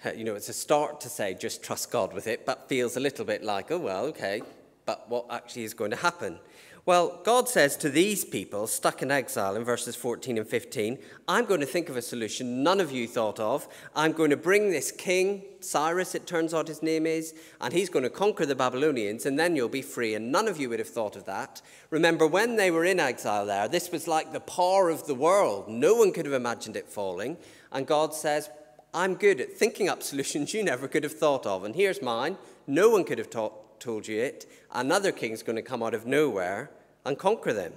Uh, 0.04 0.12
you 0.12 0.22
know, 0.24 0.36
it's 0.36 0.48
a 0.48 0.52
start 0.52 1.00
to 1.00 1.08
say 1.08 1.34
just 1.34 1.64
trust 1.64 1.90
God 1.90 2.12
with 2.12 2.28
it, 2.28 2.46
but 2.46 2.68
feels 2.68 2.96
a 2.96 3.00
little 3.00 3.24
bit 3.24 3.42
like, 3.42 3.72
oh, 3.72 3.78
well, 3.78 4.04
okay, 4.06 4.40
but 4.84 5.10
what 5.10 5.26
actually 5.30 5.64
is 5.64 5.74
going 5.74 5.90
to 5.90 5.96
happen. 5.96 6.38
Well, 6.86 7.20
God 7.24 7.48
says 7.48 7.76
to 7.78 7.90
these 7.90 8.24
people 8.24 8.68
stuck 8.68 9.02
in 9.02 9.10
exile 9.10 9.56
in 9.56 9.64
verses 9.64 9.96
14 9.96 10.38
and 10.38 10.46
15, 10.46 10.98
I'm 11.26 11.44
going 11.44 11.58
to 11.58 11.66
think 11.66 11.88
of 11.88 11.96
a 11.96 12.02
solution 12.02 12.62
none 12.62 12.78
of 12.78 12.92
you 12.92 13.08
thought 13.08 13.40
of. 13.40 13.66
I'm 13.96 14.12
going 14.12 14.30
to 14.30 14.36
bring 14.36 14.70
this 14.70 14.92
king, 14.92 15.42
Cyrus, 15.58 16.14
it 16.14 16.28
turns 16.28 16.54
out 16.54 16.68
his 16.68 16.84
name 16.84 17.04
is, 17.04 17.34
and 17.60 17.72
he's 17.74 17.88
going 17.88 18.04
to 18.04 18.08
conquer 18.08 18.46
the 18.46 18.54
Babylonians, 18.54 19.26
and 19.26 19.36
then 19.36 19.56
you'll 19.56 19.68
be 19.68 19.82
free. 19.82 20.14
And 20.14 20.30
none 20.30 20.46
of 20.46 20.60
you 20.60 20.68
would 20.68 20.78
have 20.78 20.88
thought 20.88 21.16
of 21.16 21.24
that. 21.24 21.60
Remember, 21.90 22.24
when 22.24 22.54
they 22.54 22.70
were 22.70 22.84
in 22.84 23.00
exile 23.00 23.46
there, 23.46 23.66
this 23.66 23.90
was 23.90 24.06
like 24.06 24.32
the 24.32 24.38
power 24.38 24.88
of 24.88 25.08
the 25.08 25.14
world. 25.16 25.68
No 25.68 25.96
one 25.96 26.12
could 26.12 26.24
have 26.24 26.34
imagined 26.34 26.76
it 26.76 26.88
falling. 26.88 27.36
And 27.72 27.84
God 27.84 28.14
says, 28.14 28.48
I'm 28.94 29.16
good 29.16 29.40
at 29.40 29.54
thinking 29.54 29.88
up 29.88 30.04
solutions 30.04 30.54
you 30.54 30.62
never 30.62 30.86
could 30.86 31.02
have 31.02 31.18
thought 31.18 31.46
of. 31.46 31.64
And 31.64 31.74
here's 31.74 32.00
mine. 32.00 32.38
No 32.68 32.90
one 32.90 33.02
could 33.02 33.18
have 33.18 33.28
taught 33.28 33.65
told 33.86 34.08
you 34.08 34.20
it, 34.20 34.50
another 34.72 35.12
king's 35.12 35.44
going 35.44 35.54
to 35.54 35.62
come 35.62 35.80
out 35.80 35.94
of 35.94 36.04
nowhere 36.06 36.72
and 37.04 37.16
conquer 37.16 37.52
them, 37.52 37.72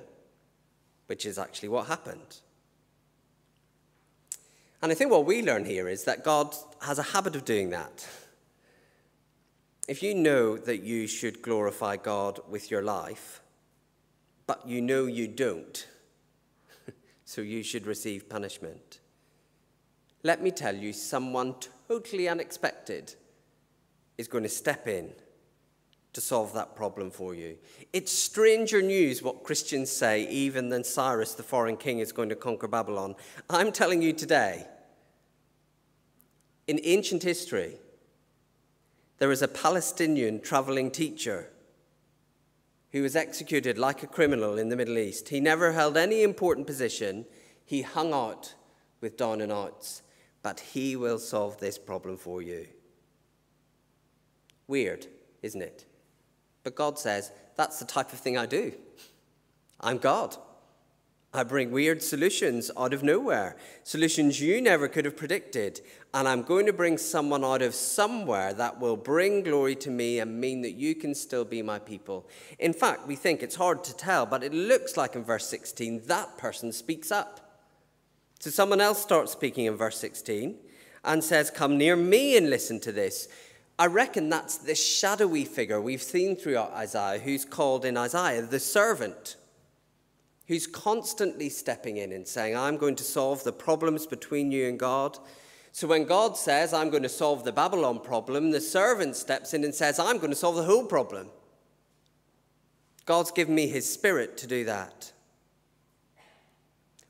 which 1.05 1.23
is 1.23 1.37
actually 1.37 1.69
what 1.69 1.85
happened. 1.85 2.39
And 4.81 4.91
I 4.91 4.95
think 4.95 5.11
what 5.11 5.27
we 5.27 5.43
learn 5.43 5.65
here 5.65 5.87
is 5.87 6.05
that 6.05 6.23
God 6.23 6.55
has 6.81 6.97
a 6.97 7.03
habit 7.13 7.35
of 7.35 7.45
doing 7.45 7.69
that. 7.69 8.07
If 9.87 10.01
you 10.01 10.15
know 10.15 10.57
that 10.57 10.81
you 10.81 11.05
should 11.05 11.43
glorify 11.43 11.95
God 11.97 12.39
with 12.49 12.71
your 12.71 12.81
life, 12.81 13.41
but 14.47 14.67
you 14.67 14.81
know 14.81 15.05
you 15.05 15.27
don't, 15.27 15.85
so 17.23 17.41
you 17.41 17.61
should 17.61 17.85
receive 17.85 18.27
punishment. 18.27 18.99
Let 20.23 20.41
me 20.41 20.49
tell 20.49 20.75
you, 20.75 20.91
someone 20.91 21.53
totally 21.87 22.27
unexpected 22.27 23.13
is 24.17 24.27
going 24.27 24.43
to 24.43 24.49
step 24.49 24.87
in 24.87 25.11
to 26.13 26.21
solve 26.21 26.53
that 26.53 26.75
problem 26.75 27.11
for 27.11 27.35
you. 27.35 27.57
It's 27.93 28.11
stranger 28.11 28.81
news 28.81 29.21
what 29.21 29.43
Christians 29.43 29.91
say, 29.91 30.27
even 30.29 30.69
than 30.69 30.83
Cyrus, 30.83 31.35
the 31.35 31.43
foreign 31.43 31.77
king, 31.77 31.99
is 31.99 32.11
going 32.11 32.29
to 32.29 32.35
conquer 32.35 32.67
Babylon. 32.67 33.15
I'm 33.49 33.71
telling 33.71 34.01
you 34.01 34.13
today, 34.13 34.65
in 36.67 36.79
ancient 36.83 37.23
history, 37.23 37.75
there 39.19 39.29
was 39.29 39.41
a 39.41 39.47
Palestinian 39.47 40.39
traveling 40.39 40.91
teacher 40.91 41.49
who 42.91 43.03
was 43.03 43.15
executed 43.15 43.77
like 43.77 44.01
a 44.01 44.07
criminal 44.07 44.57
in 44.57 44.69
the 44.69 44.75
Middle 44.75 44.97
East. 44.97 45.29
He 45.29 45.39
never 45.39 45.73
held 45.73 45.95
any 45.95 46.23
important 46.23 46.65
position. 46.65 47.25
He 47.65 47.83
hung 47.83 48.13
out 48.13 48.55
with 49.01 49.15
down 49.15 49.41
and 49.41 49.51
outs, 49.51 50.01
but 50.41 50.59
he 50.59 50.95
will 50.95 51.19
solve 51.19 51.59
this 51.59 51.77
problem 51.77 52.17
for 52.17 52.41
you. 52.41 52.67
Weird, 54.67 55.07
isn't 55.43 55.61
it? 55.61 55.85
But 56.69 56.75
God 56.75 56.99
says, 56.99 57.31
that's 57.57 57.79
the 57.79 57.85
type 57.85 58.13
of 58.13 58.19
thing 58.19 58.37
I 58.37 58.45
do. 58.45 58.73
I'm 59.79 59.97
God. 59.97 60.37
I 61.33 61.41
bring 61.41 61.71
weird 61.71 62.03
solutions 62.03 62.69
out 62.77 62.93
of 62.93 63.01
nowhere, 63.01 63.57
solutions 63.81 64.39
you 64.39 64.61
never 64.61 64.87
could 64.87 65.05
have 65.05 65.17
predicted. 65.17 65.81
And 66.13 66.27
I'm 66.27 66.43
going 66.43 66.67
to 66.67 66.73
bring 66.73 66.99
someone 66.99 67.43
out 67.43 67.63
of 67.63 67.73
somewhere 67.73 68.53
that 68.53 68.79
will 68.79 68.97
bring 68.97 69.41
glory 69.41 69.75
to 69.77 69.89
me 69.89 70.19
and 70.19 70.39
mean 70.39 70.61
that 70.61 70.73
you 70.73 70.93
can 70.93 71.15
still 71.15 71.43
be 71.43 71.63
my 71.63 71.79
people. 71.79 72.29
In 72.59 72.73
fact, 72.73 73.07
we 73.07 73.15
think 73.15 73.41
it's 73.41 73.55
hard 73.55 73.83
to 73.85 73.97
tell, 73.97 74.27
but 74.27 74.43
it 74.43 74.53
looks 74.53 74.95
like 74.95 75.15
in 75.15 75.23
verse 75.23 75.47
16 75.47 76.03
that 76.05 76.37
person 76.37 76.71
speaks 76.71 77.11
up. 77.11 77.65
So 78.39 78.51
someone 78.51 78.79
else 78.79 79.01
starts 79.01 79.31
speaking 79.31 79.65
in 79.65 79.75
verse 79.75 79.97
16 79.97 80.55
and 81.03 81.23
says, 81.23 81.49
Come 81.49 81.79
near 81.79 81.95
me 81.95 82.37
and 82.37 82.47
listen 82.47 82.79
to 82.81 82.91
this. 82.91 83.27
I 83.79 83.87
reckon 83.87 84.27
that's 84.27 84.57
the 84.57 84.75
shadowy 84.75 85.45
figure 85.45 85.79
we've 85.79 86.03
seen 86.03 86.35
throughout 86.35 86.73
Isaiah, 86.73 87.17
who's 87.17 87.45
called 87.45 87.85
in 87.85 87.95
Isaiah 87.95 88.41
the 88.41 88.59
servant, 88.59 89.37
who's 90.47 90.67
constantly 90.67 91.47
stepping 91.47 91.95
in 91.95 92.11
and 92.11 92.27
saying, 92.27 92.57
I'm 92.57 92.75
going 92.75 92.97
to 92.97 93.05
solve 93.05 93.45
the 93.45 93.53
problems 93.53 94.05
between 94.05 94.51
you 94.51 94.67
and 94.67 94.77
God. 94.77 95.17
So 95.71 95.87
when 95.87 96.03
God 96.03 96.35
says, 96.35 96.73
I'm 96.73 96.89
going 96.89 97.03
to 97.03 97.09
solve 97.09 97.45
the 97.45 97.53
Babylon 97.53 98.01
problem, 98.01 98.51
the 98.51 98.59
servant 98.59 99.15
steps 99.15 99.53
in 99.53 99.63
and 99.63 99.73
says, 99.73 99.97
I'm 99.97 100.17
going 100.17 100.31
to 100.31 100.35
solve 100.35 100.57
the 100.57 100.63
whole 100.63 100.85
problem. 100.85 101.29
God's 103.05 103.31
given 103.31 103.55
me 103.55 103.67
his 103.67 103.91
spirit 103.91 104.35
to 104.39 104.47
do 104.47 104.65
that. 104.65 105.13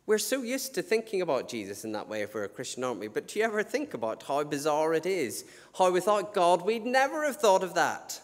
We're 0.10 0.18
so 0.18 0.42
used 0.42 0.74
to 0.74 0.82
thinking 0.82 1.22
about 1.22 1.48
Jesus 1.48 1.86
in 1.86 1.92
that 1.92 2.10
way 2.10 2.24
if 2.24 2.34
we're 2.34 2.46
a 2.46 2.50
Christian, 2.50 2.84
aren't 2.84 3.00
we? 3.00 3.08
But 3.08 3.28
do 3.28 3.38
you 3.38 3.46
ever 3.46 3.62
think 3.62 3.94
about 3.94 4.24
how 4.24 4.44
bizarre 4.44 4.96
it 4.96 5.06
is? 5.06 5.46
How 5.78 5.92
without 5.92 6.34
God, 6.34 6.66
we'd 6.66 6.84
never 6.84 7.26
have 7.26 7.36
thought 7.36 7.62
of 7.62 7.76
that. 7.76 8.20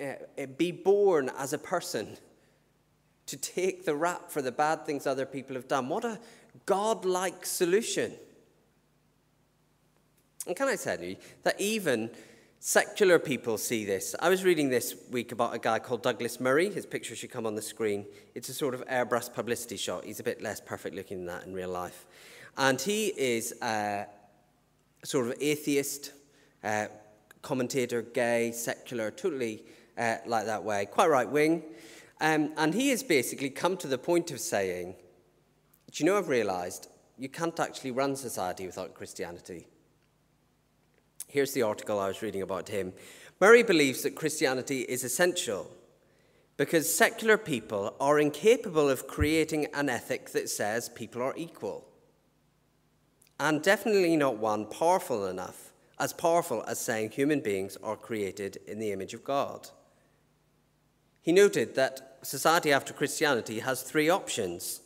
Uh, 0.00 0.46
be 0.58 0.72
born 0.72 1.30
as 1.38 1.52
a 1.52 1.58
person 1.58 2.16
to 3.26 3.36
take 3.36 3.84
the 3.84 3.94
rap 3.94 4.28
for 4.28 4.42
the 4.42 4.50
bad 4.50 4.84
things 4.84 5.06
other 5.06 5.24
people 5.24 5.54
have 5.54 5.68
done. 5.68 5.88
What 5.88 6.04
a 6.04 6.18
God-like 6.66 7.46
solution. 7.46 8.14
And 10.48 10.56
can 10.56 10.66
I 10.66 10.74
tell 10.74 11.00
you 11.00 11.14
that 11.44 11.60
even 11.60 12.10
Secular 12.64 13.18
people 13.18 13.58
see 13.58 13.84
this. 13.84 14.14
I 14.20 14.28
was 14.28 14.44
reading 14.44 14.68
this 14.68 14.94
week 15.10 15.32
about 15.32 15.52
a 15.52 15.58
guy 15.58 15.80
called 15.80 16.00
Douglas 16.00 16.38
Murray. 16.38 16.70
His 16.70 16.86
picture 16.86 17.16
should 17.16 17.32
come 17.32 17.44
on 17.44 17.56
the 17.56 17.60
screen. 17.60 18.06
It's 18.36 18.48
a 18.50 18.54
sort 18.54 18.72
of 18.72 18.86
airbrush 18.86 19.34
publicity 19.34 19.76
shot. 19.76 20.04
He's 20.04 20.20
a 20.20 20.22
bit 20.22 20.40
less 20.40 20.60
perfect 20.60 20.94
looking 20.94 21.16
than 21.16 21.26
that 21.26 21.44
in 21.44 21.54
real 21.54 21.70
life. 21.70 22.06
And 22.56 22.80
he 22.80 23.08
is 23.16 23.52
a 23.62 24.06
sort 25.02 25.26
of 25.26 25.34
atheist, 25.40 26.12
uh, 26.62 26.86
commentator, 27.42 28.00
gay, 28.00 28.52
secular, 28.52 29.10
totally 29.10 29.64
uh, 29.98 30.18
like 30.24 30.46
that 30.46 30.62
way, 30.62 30.86
quite 30.86 31.10
right 31.10 31.28
wing. 31.28 31.64
Um, 32.20 32.52
and 32.56 32.72
he 32.72 32.90
has 32.90 33.02
basically 33.02 33.50
come 33.50 33.76
to 33.78 33.88
the 33.88 33.98
point 33.98 34.30
of 34.30 34.38
saying, 34.38 34.94
Do 35.90 36.04
you 36.04 36.08
know, 36.08 36.16
I've 36.16 36.28
realized 36.28 36.86
you 37.18 37.28
can't 37.28 37.58
actually 37.58 37.90
run 37.90 38.14
society 38.14 38.66
without 38.66 38.94
Christianity. 38.94 39.66
Here's 41.32 41.54
the 41.54 41.62
article 41.62 41.98
I 41.98 42.08
was 42.08 42.20
reading 42.20 42.42
about 42.42 42.68
him. 42.68 42.92
Murray 43.40 43.62
believes 43.62 44.02
that 44.02 44.14
Christianity 44.14 44.82
is 44.82 45.02
essential 45.02 45.70
because 46.58 46.94
secular 46.94 47.38
people 47.38 47.96
are 47.98 48.18
incapable 48.18 48.90
of 48.90 49.06
creating 49.06 49.66
an 49.72 49.88
ethic 49.88 50.28
that 50.32 50.50
says 50.50 50.90
people 50.90 51.22
are 51.22 51.32
equal. 51.34 51.86
And 53.40 53.62
definitely 53.62 54.14
not 54.14 54.36
one 54.36 54.66
powerful 54.66 55.26
enough, 55.26 55.72
as 55.98 56.12
powerful 56.12 56.62
as 56.68 56.78
saying 56.78 57.12
human 57.12 57.40
beings 57.40 57.78
are 57.82 57.96
created 57.96 58.58
in 58.66 58.78
the 58.78 58.92
image 58.92 59.14
of 59.14 59.24
God. 59.24 59.70
He 61.22 61.32
noted 61.32 61.74
that 61.76 62.18
society 62.20 62.72
after 62.72 62.92
Christianity 62.92 63.60
has 63.60 63.80
three 63.80 64.10
options 64.10 64.82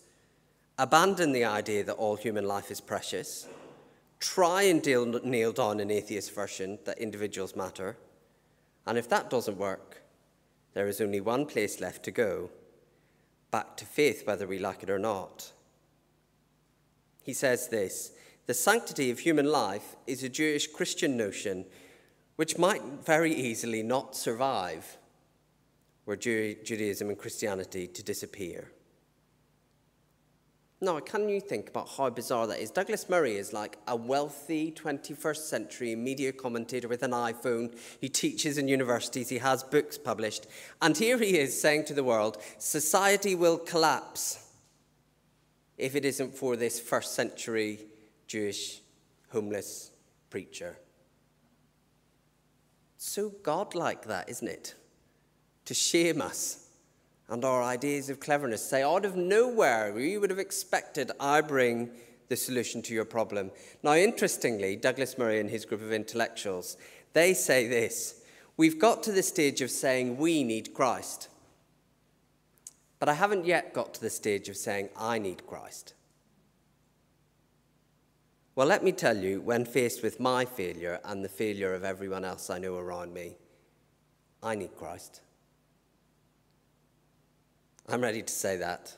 abandon 0.78 1.32
the 1.32 1.44
idea 1.44 1.82
that 1.82 1.94
all 1.94 2.14
human 2.14 2.46
life 2.46 2.70
is 2.70 2.80
precious 2.80 3.48
try 4.20 4.62
and 4.62 4.82
deal, 4.82 5.06
nail 5.06 5.52
down 5.52 5.80
an 5.80 5.90
atheist 5.90 6.34
version 6.34 6.78
that 6.84 6.98
individuals 6.98 7.56
matter. 7.56 7.96
And 8.86 8.96
if 8.96 9.08
that 9.08 9.30
doesn't 9.30 9.58
work, 9.58 10.02
there 10.74 10.88
is 10.88 11.00
only 11.00 11.20
one 11.20 11.46
place 11.46 11.80
left 11.80 12.04
to 12.04 12.10
go 12.10 12.50
back 13.50 13.76
to 13.78 13.86
faith, 13.86 14.26
whether 14.26 14.46
we 14.46 14.58
like 14.58 14.82
it 14.82 14.90
or 14.90 14.98
not. 14.98 15.52
He 17.22 17.32
says 17.32 17.68
this 17.68 18.12
The 18.46 18.54
sanctity 18.54 19.10
of 19.10 19.20
human 19.20 19.46
life 19.46 19.96
is 20.06 20.22
a 20.22 20.28
Jewish 20.28 20.66
Christian 20.66 21.16
notion 21.16 21.64
which 22.36 22.58
might 22.58 22.82
very 23.04 23.34
easily 23.34 23.82
not 23.82 24.14
survive 24.14 24.98
were 26.04 26.16
Judaism 26.16 27.08
and 27.08 27.18
Christianity 27.18 27.86
to 27.88 28.02
disappear. 28.02 28.70
Now, 30.86 31.00
can 31.00 31.28
you 31.28 31.40
think 31.40 31.70
about 31.70 31.88
how 31.88 32.10
bizarre 32.10 32.46
that 32.46 32.60
is? 32.60 32.70
Douglas 32.70 33.08
Murray 33.08 33.38
is 33.38 33.52
like 33.52 33.76
a 33.88 33.96
wealthy 33.96 34.70
21st 34.70 35.48
century 35.48 35.96
media 35.96 36.30
commentator 36.30 36.86
with 36.86 37.02
an 37.02 37.10
iPhone. 37.10 37.76
He 38.00 38.08
teaches 38.08 38.56
in 38.56 38.68
universities, 38.68 39.28
he 39.28 39.38
has 39.38 39.64
books 39.64 39.98
published. 39.98 40.46
And 40.80 40.96
here 40.96 41.18
he 41.18 41.40
is 41.40 41.60
saying 41.60 41.86
to 41.86 41.94
the 41.94 42.04
world 42.04 42.40
society 42.58 43.34
will 43.34 43.58
collapse 43.58 44.48
if 45.76 45.96
it 45.96 46.04
isn't 46.04 46.36
for 46.36 46.54
this 46.54 46.78
first 46.78 47.16
century 47.16 47.80
Jewish 48.28 48.80
homeless 49.32 49.90
preacher. 50.30 50.78
So 52.96 53.30
godlike 53.42 54.04
that, 54.04 54.28
isn't 54.28 54.46
it? 54.46 54.76
To 55.64 55.74
shame 55.74 56.22
us 56.22 56.65
and 57.28 57.44
our 57.44 57.62
ideas 57.62 58.08
of 58.08 58.20
cleverness. 58.20 58.64
Say, 58.64 58.82
out 58.82 59.04
of 59.04 59.16
nowhere, 59.16 59.98
you 59.98 60.20
would 60.20 60.30
have 60.30 60.38
expected 60.38 61.10
I 61.18 61.40
bring 61.40 61.90
the 62.28 62.36
solution 62.36 62.82
to 62.82 62.94
your 62.94 63.04
problem. 63.04 63.50
Now, 63.82 63.94
interestingly, 63.94 64.76
Douglas 64.76 65.18
Murray 65.18 65.40
and 65.40 65.50
his 65.50 65.64
group 65.64 65.82
of 65.82 65.92
intellectuals, 65.92 66.76
they 67.12 67.34
say 67.34 67.66
this 67.66 68.22
We've 68.56 68.78
got 68.78 69.02
to 69.04 69.12
the 69.12 69.22
stage 69.22 69.60
of 69.60 69.70
saying 69.70 70.16
we 70.16 70.42
need 70.42 70.74
Christ. 70.74 71.28
But 72.98 73.08
I 73.10 73.14
haven't 73.14 73.44
yet 73.44 73.74
got 73.74 73.92
to 73.94 74.00
the 74.00 74.10
stage 74.10 74.48
of 74.48 74.56
saying 74.56 74.88
I 74.96 75.18
need 75.18 75.46
Christ. 75.46 75.92
Well, 78.54 78.66
let 78.66 78.82
me 78.82 78.92
tell 78.92 79.18
you, 79.18 79.42
when 79.42 79.66
faced 79.66 80.02
with 80.02 80.18
my 80.18 80.46
failure 80.46 80.98
and 81.04 81.22
the 81.22 81.28
failure 81.28 81.74
of 81.74 81.84
everyone 81.84 82.24
else 82.24 82.48
I 82.48 82.58
know 82.58 82.76
around 82.76 83.12
me, 83.12 83.36
I 84.42 84.54
need 84.54 84.74
Christ. 84.76 85.20
I'm 87.88 88.00
ready 88.00 88.22
to 88.22 88.32
say 88.32 88.56
that. 88.56 88.94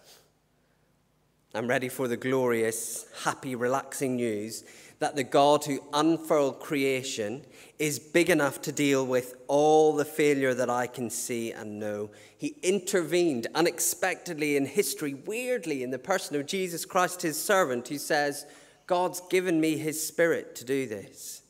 I'm 1.55 1.68
ready 1.68 1.88
for 1.88 2.09
the 2.09 2.16
glorious, 2.16 3.07
happy, 3.24 3.55
relaxing 3.55 4.16
news 4.16 4.64
that 4.98 5.14
the 5.14 5.24
God 5.24 5.64
who 5.64 5.83
unfurled 5.92 6.59
creation 6.59 7.44
is 7.79 7.98
big 7.98 8.31
enough 8.31 8.61
to 8.62 8.72
deal 8.72 9.07
with 9.07 9.35
all 9.46 9.94
the 9.94 10.05
failure 10.05 10.55
that 10.55 10.68
I 10.68 10.87
can 10.87 11.09
see 11.09 11.53
and 11.53 11.79
know. 11.79 12.11
He 12.37 12.57
intervened 12.62 13.46
unexpectedly 13.55 14.57
in 14.57 14.66
history, 14.66 15.14
weirdly, 15.14 15.83
in 15.83 15.90
the 15.90 15.98
person 15.98 16.37
of 16.37 16.46
Jesus 16.46 16.85
Christ, 16.85 17.22
his 17.22 17.40
servant, 17.40 17.88
who 17.88 17.98
says, 17.98 18.46
God's 18.87 19.20
given 19.31 19.61
me 19.61 19.77
his 19.77 20.05
spirit 20.05 20.57
to 20.57 20.64
do 20.64 20.87
this. 20.87 21.42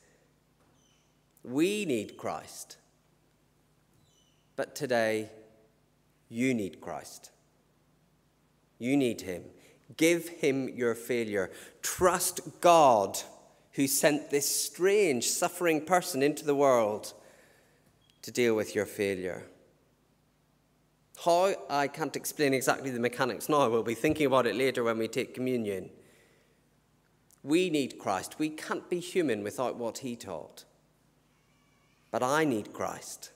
We 1.42 1.86
need 1.86 2.18
Christ. 2.18 2.76
But 4.56 4.74
today, 4.74 5.30
you 6.28 6.54
need 6.54 6.80
Christ. 6.80 7.30
You 8.78 8.96
need 8.96 9.22
him. 9.22 9.44
Give 9.96 10.28
him 10.28 10.68
your 10.68 10.94
failure. 10.94 11.50
Trust 11.82 12.40
God 12.60 13.18
who 13.72 13.86
sent 13.86 14.30
this 14.30 14.48
strange, 14.48 15.28
suffering 15.28 15.84
person 15.84 16.22
into 16.22 16.44
the 16.44 16.54
world 16.54 17.14
to 18.22 18.30
deal 18.30 18.54
with 18.54 18.74
your 18.74 18.86
failure. 18.86 19.46
How, 21.24 21.54
I 21.68 21.88
can't 21.88 22.14
explain 22.14 22.54
exactly 22.54 22.90
the 22.90 23.00
mechanics 23.00 23.48
now. 23.48 23.68
We'll 23.68 23.82
be 23.82 23.94
thinking 23.94 24.26
about 24.26 24.46
it 24.46 24.54
later 24.54 24.84
when 24.84 24.98
we 24.98 25.08
take 25.08 25.34
communion. 25.34 25.90
We 27.42 27.70
need 27.70 27.98
Christ. 27.98 28.38
We 28.38 28.50
can't 28.50 28.88
be 28.90 29.00
human 29.00 29.42
without 29.42 29.76
what 29.76 29.98
he 29.98 30.14
taught. 30.14 30.64
But 32.10 32.22
I 32.22 32.44
need 32.44 32.72
Christ. 32.72 33.30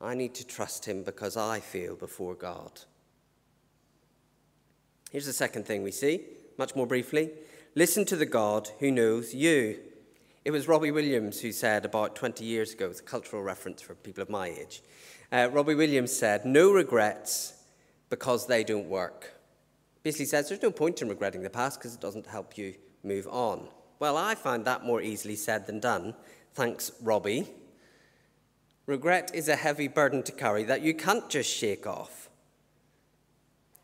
I 0.00 0.14
need 0.14 0.34
to 0.34 0.46
trust 0.46 0.84
him 0.84 1.02
because 1.02 1.36
I 1.36 1.60
fail 1.60 1.96
before 1.96 2.34
God. 2.34 2.80
Here's 5.10 5.26
the 5.26 5.32
second 5.32 5.66
thing 5.66 5.82
we 5.82 5.92
see, 5.92 6.20
much 6.58 6.74
more 6.74 6.86
briefly. 6.86 7.30
Listen 7.74 8.04
to 8.06 8.16
the 8.16 8.26
God 8.26 8.70
who 8.80 8.90
knows 8.90 9.34
you. 9.34 9.78
It 10.44 10.50
was 10.50 10.68
Robbie 10.68 10.90
Williams 10.90 11.40
who 11.40 11.52
said 11.52 11.84
about 11.84 12.16
20 12.16 12.44
years 12.44 12.72
ago, 12.72 12.88
it's 12.88 13.00
a 13.00 13.04
cultural 13.04 13.42
reference 13.42 13.82
for 13.82 13.94
people 13.94 14.22
of 14.22 14.30
my 14.30 14.48
age. 14.48 14.82
Uh, 15.32 15.48
Robbie 15.52 15.74
Williams 15.74 16.12
said, 16.12 16.44
No 16.44 16.70
regrets 16.70 17.54
because 18.10 18.46
they 18.46 18.62
don't 18.62 18.88
work. 18.88 19.32
Basically 20.02 20.26
says 20.26 20.48
there's 20.48 20.62
no 20.62 20.70
point 20.70 21.02
in 21.02 21.08
regretting 21.08 21.42
the 21.42 21.50
past 21.50 21.80
because 21.80 21.94
it 21.94 22.00
doesn't 22.00 22.26
help 22.26 22.56
you 22.56 22.74
move 23.02 23.26
on. 23.28 23.68
Well, 23.98 24.16
I 24.16 24.34
find 24.34 24.64
that 24.64 24.84
more 24.84 25.00
easily 25.00 25.36
said 25.36 25.66
than 25.66 25.80
done. 25.80 26.14
Thanks, 26.54 26.92
Robbie. 27.02 27.46
Regret 28.86 29.32
is 29.34 29.48
a 29.48 29.56
heavy 29.56 29.88
burden 29.88 30.22
to 30.22 30.32
carry 30.32 30.62
that 30.64 30.80
you 30.80 30.94
can't 30.94 31.28
just 31.28 31.50
shake 31.50 31.86
off. 31.86 32.30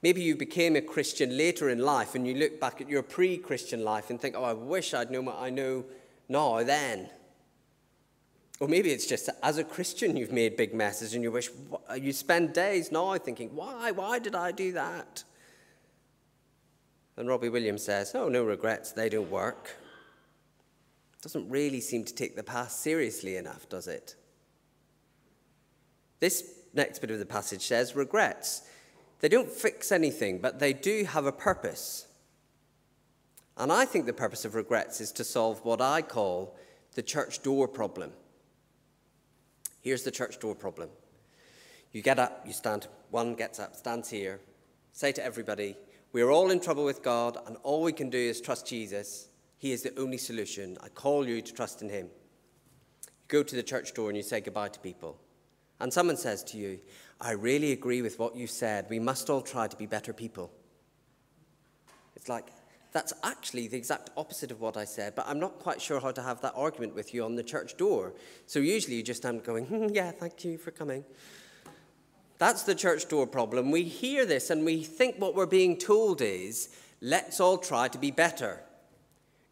Maybe 0.01 0.23
you 0.23 0.37
became 0.37 0.75
a 0.75 0.81
Christian 0.81 1.37
later 1.37 1.69
in 1.69 1.79
life 1.79 2.15
and 2.15 2.27
you 2.27 2.35
look 2.35 2.61
back 2.61 2.81
at 2.81 2.89
your 2.89 3.03
pre 3.03 3.37
Christian 3.37 3.85
life 3.85 4.11
and 4.11 4.21
think, 4.21 4.35
oh, 4.37 4.45
I 4.45 4.53
wish 4.53 4.95
I'd 4.95 5.11
known 5.11 5.27
what 5.27 5.41
I 5.41 5.51
know 5.51 5.85
now 6.29 6.63
then. 6.63 7.09
Or 8.59 8.69
maybe 8.69 8.91
it's 8.91 9.07
just 9.07 9.29
as 9.43 9.59
a 9.59 9.65
Christian 9.65 10.17
you've 10.17 10.33
made 10.33 10.57
big 10.57 10.75
messes 10.75 11.15
and 11.15 11.23
you 11.23 11.33
wish, 11.33 11.51
you 12.01 12.13
spend 12.13 12.53
days 12.53 12.93
now 12.93 13.17
thinking, 13.19 13.55
why? 13.55 13.91
Why 13.91 14.19
did 14.19 14.35
I 14.35 14.53
do 14.53 14.73
that? 14.73 15.25
And 17.17 17.29
Robbie 17.29 17.49
Williams 17.49 17.85
says, 17.85 18.13
oh, 18.15 18.29
no 18.29 18.45
regrets, 18.45 18.93
they 18.93 19.09
don't 19.09 19.31
work. 19.31 19.77
Doesn't 21.23 21.49
really 21.49 21.81
seem 21.81 22.05
to 22.05 22.15
take 22.15 22.35
the 22.35 22.43
past 22.43 22.81
seriously 22.81 23.37
enough, 23.37 23.69
does 23.69 23.87
it? 23.87 24.17
This 26.23 26.45
next 26.73 27.01
bit 27.01 27.11
of 27.11 27.19
the 27.19 27.27
passage 27.27 27.63
says 27.63 27.97
regrets. 27.97 28.63
They 29.19 29.29
don't 29.29 29.51
fix 29.51 29.91
anything, 29.91 30.39
but 30.39 30.61
they 30.61 30.73
do 30.73 31.03
have 31.03 31.27
a 31.27 31.33
purpose. 31.33 32.07
And 33.57 33.73
I 33.73 33.85
think 33.87 34.07
the 34.07 34.13
purpose 34.13 34.45
of 34.45 34.55
regrets 34.55 35.01
is 35.01 35.11
to 35.13 35.25
solve 35.25 35.65
what 35.65 35.81
I 35.81 36.01
call 36.01 36.57
the 36.95 37.03
church 37.03 37.43
door 37.43 37.67
problem. 37.67 38.13
Here's 39.81 40.05
the 40.05 40.13
church 40.13 40.39
door 40.39 40.55
problem. 40.55 40.91
You 41.91 42.03
get 42.03 42.21
up, 42.21 42.45
you 42.47 42.53
stand, 42.53 42.87
one 43.11 43.35
gets 43.35 43.59
up, 43.59 43.75
stands 43.75 44.09
here, 44.09 44.39
say 44.93 45.11
to 45.11 45.25
everybody, 45.25 45.77
We 46.13 46.23
are 46.23 46.31
all 46.31 46.53
in 46.53 46.61
trouble 46.61 46.85
with 46.85 47.03
God, 47.03 47.37
and 47.49 47.57
all 47.65 47.83
we 47.83 47.93
can 47.93 48.11
do 48.11 48.17
is 48.17 48.41
trust 48.41 48.65
Jesus. 48.65 49.27
He 49.59 49.73
is 49.73 49.83
the 49.83 49.99
only 49.99 50.19
solution. 50.19 50.79
I 50.85 50.89
call 50.89 51.27
you 51.27 51.43
to 51.43 51.53
trust 51.53 51.83
in 51.83 51.89
Him. 51.89 52.07
You 53.07 53.11
go 53.27 53.43
to 53.43 53.57
the 53.57 53.63
church 53.65 53.93
door 53.93 54.09
and 54.09 54.17
you 54.17 54.23
say 54.23 54.41
goodbye 54.41 54.69
to 54.69 54.79
people 54.79 55.19
and 55.83 55.93
someone 55.93 56.17
says 56.17 56.43
to 56.45 56.57
you, 56.57 56.79
I 57.21 57.33
really 57.33 57.73
agree 57.73 58.01
with 58.03 58.19
what 58.19 58.35
you 58.35 58.47
said, 58.47 58.87
we 58.89 58.99
must 58.99 59.29
all 59.29 59.43
try 59.43 59.67
to 59.67 59.77
be 59.77 59.85
better 59.87 60.13
people. 60.13 60.51
It's 62.17 62.29
like, 62.29 62.47
that's 62.93 63.13
actually 63.25 63.69
the 63.69 63.79
exact 63.79 64.11
opposite 64.17 64.51
of 64.51 64.61
what 64.61 64.77
I 64.77 64.85
said, 64.85 65.15
but 65.15 65.27
I'm 65.27 65.41
not 65.41 65.59
quite 65.59 65.81
sure 65.81 65.99
how 65.99 66.13
to 66.13 66.23
have 66.23 66.41
that 66.43 66.53
argument 66.55 66.95
with 66.95 67.13
you 67.13 67.25
on 67.25 67.35
the 67.35 67.43
church 67.43 67.77
door. 67.77 68.13
So 68.47 68.61
usually 68.61 68.97
you 68.97 69.03
just 69.03 69.25
end 69.25 69.45
going, 69.45 69.67
hmm, 69.67 69.89
yeah, 69.91 70.13
thank 70.13 70.45
you 70.45 70.57
for 70.57 70.71
coming. 70.71 71.05
That's 72.39 72.63
the 72.63 72.75
church 72.75 73.09
door 73.09 73.27
problem. 73.27 73.71
We 73.71 73.85
hear 73.85 74.25
this 74.25 74.51
and 74.51 74.65
we 74.65 74.85
think 74.85 75.17
what 75.17 75.35
we're 75.35 75.47
being 75.47 75.77
told 75.77 76.21
is, 76.21 76.69
let's 77.01 77.41
all 77.41 77.59
try 77.59 77.89
to 77.89 77.99
be 77.99 78.11
better. 78.11 78.61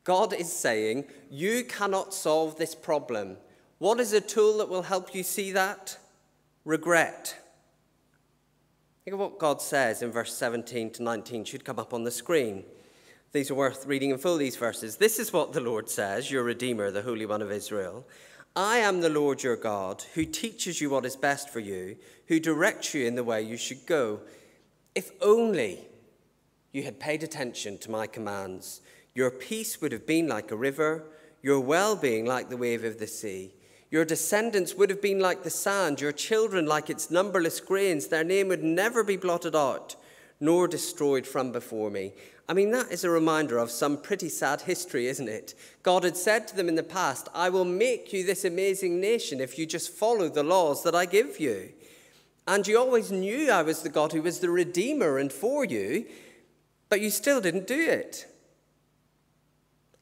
God 0.05 0.33
is 0.33 0.53
saying, 0.53 1.07
you 1.31 1.65
cannot 1.65 2.15
solve 2.15 2.57
this 2.57 2.75
problem. 2.75 3.37
What 3.79 3.99
is 3.99 4.13
a 4.13 4.21
tool 4.21 4.59
that 4.59 4.69
will 4.69 4.83
help 4.83 5.15
you 5.15 5.23
see 5.23 5.53
that? 5.53 5.97
Regret. 6.71 7.37
Think 9.05 9.15
of 9.15 9.21
what 9.21 9.41
God 9.41 9.61
says 9.61 10.03
in 10.03 10.13
verse 10.13 10.33
17 10.37 10.91
to 10.93 11.03
19, 11.03 11.45
should 11.45 11.65
come 11.65 11.81
up 11.81 11.93
on 11.93 12.05
the 12.05 12.13
screen. 12.13 12.65
These 13.33 13.51
are 13.51 13.57
worth 13.57 13.87
reading 13.87 14.11
in 14.11 14.19
full, 14.19 14.37
these 14.37 14.57
verses. 14.57 14.97
This 14.97 15.19
is 15.19 15.33
what 15.33 15.53
the 15.53 15.61
Lord 15.61 15.91
says, 15.91 16.31
your 16.31 16.45
Redeemer, 16.45 16.93
the 16.93 17.03
Holy 17.03 17.27
One 17.27 17.43
of 17.43 17.51
Israel. 17.51 18.07
I 18.55 18.79
am 18.79 19.01
the 19.01 19.09
Lord 19.09 19.43
your 19.43 19.57
God, 19.57 20.05
who 20.15 20.25
teaches 20.25 20.81
you 20.81 20.91
what 20.91 21.05
is 21.05 21.17
best 21.17 21.51
for 21.51 21.61
you, 21.61 21.97
who 22.29 22.39
directs 22.39 22.95
you 22.95 23.05
in 23.05 23.17
the 23.17 23.25
way 23.25 23.43
you 23.43 23.57
should 23.57 23.85
go. 23.87 24.21
If 24.95 25.11
only 25.21 25.89
you 26.73 26.85
had 26.85 27.01
paid 27.01 27.25
attention 27.25 27.79
to 27.79 27.91
my 27.91 28.07
commands, 28.07 28.81
your 29.13 29.31
peace 29.31 29.81
would 29.81 29.91
have 29.91 30.07
been 30.07 30.29
like 30.29 30.53
a 30.53 30.57
river, 30.57 31.05
your 31.43 31.61
well 31.61 31.97
being 31.97 32.27
like 32.27 32.49
the 32.49 32.57
wave 32.57 32.85
of 32.85 32.99
the 33.01 33.09
sea. 33.09 33.55
Your 33.91 34.05
descendants 34.05 34.75
would 34.75 34.89
have 34.91 35.03
been 35.03 35.19
like 35.19 35.43
the 35.43 35.51
sand, 35.51 36.01
your 36.01 36.13
children 36.13 36.65
like 36.65 36.89
its 36.89 37.11
numberless 37.11 37.59
grains. 37.59 38.07
Their 38.07 38.23
name 38.23 38.49
would 38.49 38.63
never 38.63 39.03
be 39.03 39.17
blotted 39.17 39.57
out, 39.57 39.97
nor 40.39 40.69
destroyed 40.69 41.27
from 41.27 41.51
before 41.51 41.91
me. 41.91 42.13
I 42.49 42.53
mean, 42.53 42.71
that 42.71 42.91
is 42.91 43.05
a 43.05 43.11
reminder 43.11 43.59
of 43.59 43.71
some 43.71 43.97
pretty 43.97 44.29
sad 44.29 44.63
history, 44.63 45.07
isn't 45.07 45.29
it? 45.29 45.55
God 45.83 46.05
had 46.05 46.17
said 46.17 46.47
to 46.49 46.57
them 46.57 46.69
in 46.69 46.75
the 46.77 46.83
past, 46.83 47.29
I 47.35 47.49
will 47.49 47.65
make 47.65 48.13
you 48.13 48.25
this 48.25 48.45
amazing 48.45 49.01
nation 49.01 49.41
if 49.41 49.59
you 49.59 49.67
just 49.67 49.91
follow 49.91 50.29
the 50.29 50.43
laws 50.43 50.83
that 50.85 50.95
I 50.95 51.07
give 51.07 51.41
you. 51.41 51.73
And 52.47 52.67
you 52.67 52.79
always 52.79 53.13
knew 53.13 53.51
I 53.51 53.63
was 53.63 53.83
the 53.83 53.89
God 53.89 54.13
who 54.13 54.23
was 54.23 54.41
the 54.41 54.51
Redeemer 54.51 55.19
and 55.19 55.33
for 55.33 55.65
you, 55.65 56.07
but 56.89 57.01
you 57.01 57.11
still 57.11 57.41
didn't 57.41 57.67
do 57.67 57.79
it. 57.79 58.27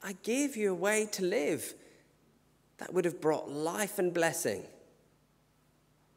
I 0.03 0.14
gave 0.22 0.57
you 0.57 0.72
a 0.72 0.74
way 0.74 1.07
to 1.12 1.22
live 1.22 1.74
that 2.78 2.94
would 2.94 3.04
have 3.04 3.20
brought 3.20 3.50
life 3.50 3.98
and 3.98 4.14
blessing. 4.14 4.64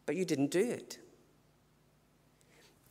But 0.05 0.15
you 0.15 0.25
didn't 0.25 0.51
do 0.51 0.59
it. 0.59 0.99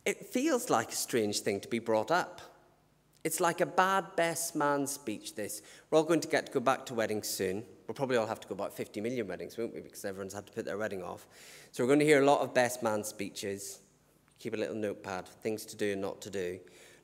It 0.05 0.25
feels 0.25 0.69
like 0.69 0.89
a 0.89 0.95
strange 0.95 1.41
thing 1.41 1.59
to 1.59 1.67
be 1.67 1.79
brought 1.79 2.11
up. 2.11 2.41
It's 3.23 3.39
like 3.39 3.61
a 3.61 3.67
bad 3.67 4.15
best 4.15 4.55
man 4.55 4.87
speech, 4.87 5.35
this. 5.35 5.61
We're 5.89 5.99
all 5.99 6.03
going 6.03 6.21
to 6.21 6.27
get 6.27 6.47
to 6.47 6.51
go 6.51 6.59
back 6.59 6.87
to 6.87 6.95
weddings 6.95 7.27
soon. 7.27 7.63
We'll 7.87 7.93
probably 7.93 8.17
all 8.17 8.25
have 8.25 8.39
to 8.39 8.47
go 8.47 8.55
about 8.55 8.75
50 8.75 8.99
million 8.99 9.27
weddings, 9.27 9.57
won't 9.57 9.75
we? 9.75 9.81
Because 9.81 10.03
everyone's 10.05 10.33
had 10.33 10.47
to 10.47 10.53
put 10.53 10.65
their 10.65 10.77
wedding 10.77 11.03
off. 11.03 11.27
So 11.71 11.83
we're 11.83 11.87
going 11.87 11.99
to 11.99 12.05
hear 12.05 12.21
a 12.21 12.25
lot 12.25 12.41
of 12.41 12.53
best 12.53 12.81
man 12.81 13.03
speeches. 13.03 13.79
Keep 14.39 14.55
a 14.55 14.57
little 14.57 14.75
notepad, 14.75 15.27
things 15.27 15.65
to 15.67 15.75
do 15.75 15.91
and 15.91 16.01
not 16.01 16.19
to 16.21 16.31
do. 16.31 16.59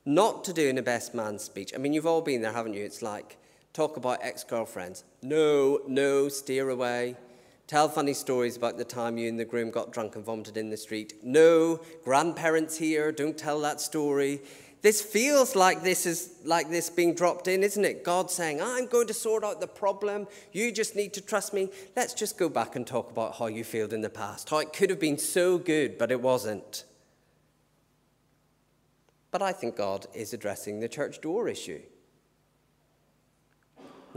Not 0.05 0.43
to 0.45 0.53
do 0.53 0.67
in 0.67 0.79
a 0.79 0.81
best 0.81 1.13
man 1.13 1.37
speech. 1.37 1.71
I 1.75 1.77
mean, 1.77 1.93
you've 1.93 2.07
all 2.07 2.21
been 2.21 2.41
there, 2.41 2.53
haven't 2.53 2.73
you? 2.73 2.83
It's 2.83 3.03
like, 3.03 3.37
talk 3.77 3.95
about 3.95 4.17
ex 4.23 4.43
girlfriends. 4.43 5.03
No, 5.21 5.81
no, 5.87 6.29
steer 6.29 6.71
away. 6.71 7.15
Tell 7.67 7.87
funny 7.87 8.13
stories 8.13 8.57
about 8.57 8.79
the 8.79 8.83
time 8.83 9.19
you 9.19 9.29
and 9.29 9.39
the 9.39 9.45
groom 9.45 9.69
got 9.69 9.93
drunk 9.93 10.15
and 10.15 10.25
vomited 10.25 10.57
in 10.57 10.71
the 10.71 10.77
street. 10.77 11.13
No, 11.21 11.79
grandparents 12.03 12.77
here, 12.77 13.11
don't 13.11 13.37
tell 13.37 13.61
that 13.61 13.79
story. 13.79 14.41
This 14.81 15.01
feels 15.01 15.55
like 15.55 15.83
this 15.83 16.07
is 16.07 16.33
like 16.43 16.69
this 16.71 16.89
being 16.89 17.13
dropped 17.13 17.47
in, 17.47 17.61
isn't 17.61 17.85
it? 17.85 18.03
God 18.03 18.31
saying, 18.31 18.61
I'm 18.61 18.87
going 18.87 19.07
to 19.07 19.13
sort 19.13 19.43
out 19.43 19.59
the 19.59 19.67
problem. 19.67 20.27
You 20.51 20.71
just 20.71 20.95
need 20.95 21.13
to 21.13 21.21
trust 21.21 21.53
me. 21.53 21.69
Let's 21.95 22.15
just 22.15 22.35
go 22.35 22.49
back 22.49 22.75
and 22.75 22.87
talk 22.87 23.11
about 23.11 23.35
how 23.35 23.45
you 23.45 23.63
failed 23.63 23.93
in 23.93 24.01
the 24.01 24.09
past, 24.09 24.49
how 24.49 24.57
it 24.57 24.73
could 24.73 24.89
have 24.89 24.99
been 24.99 25.19
so 25.19 25.59
good, 25.59 25.99
but 25.99 26.11
it 26.11 26.21
wasn't. 26.21 26.83
But 29.29 29.43
I 29.43 29.51
think 29.51 29.75
God 29.75 30.07
is 30.15 30.33
addressing 30.33 30.79
the 30.79 30.89
church 30.89 31.21
door 31.21 31.47
issue 31.47 31.81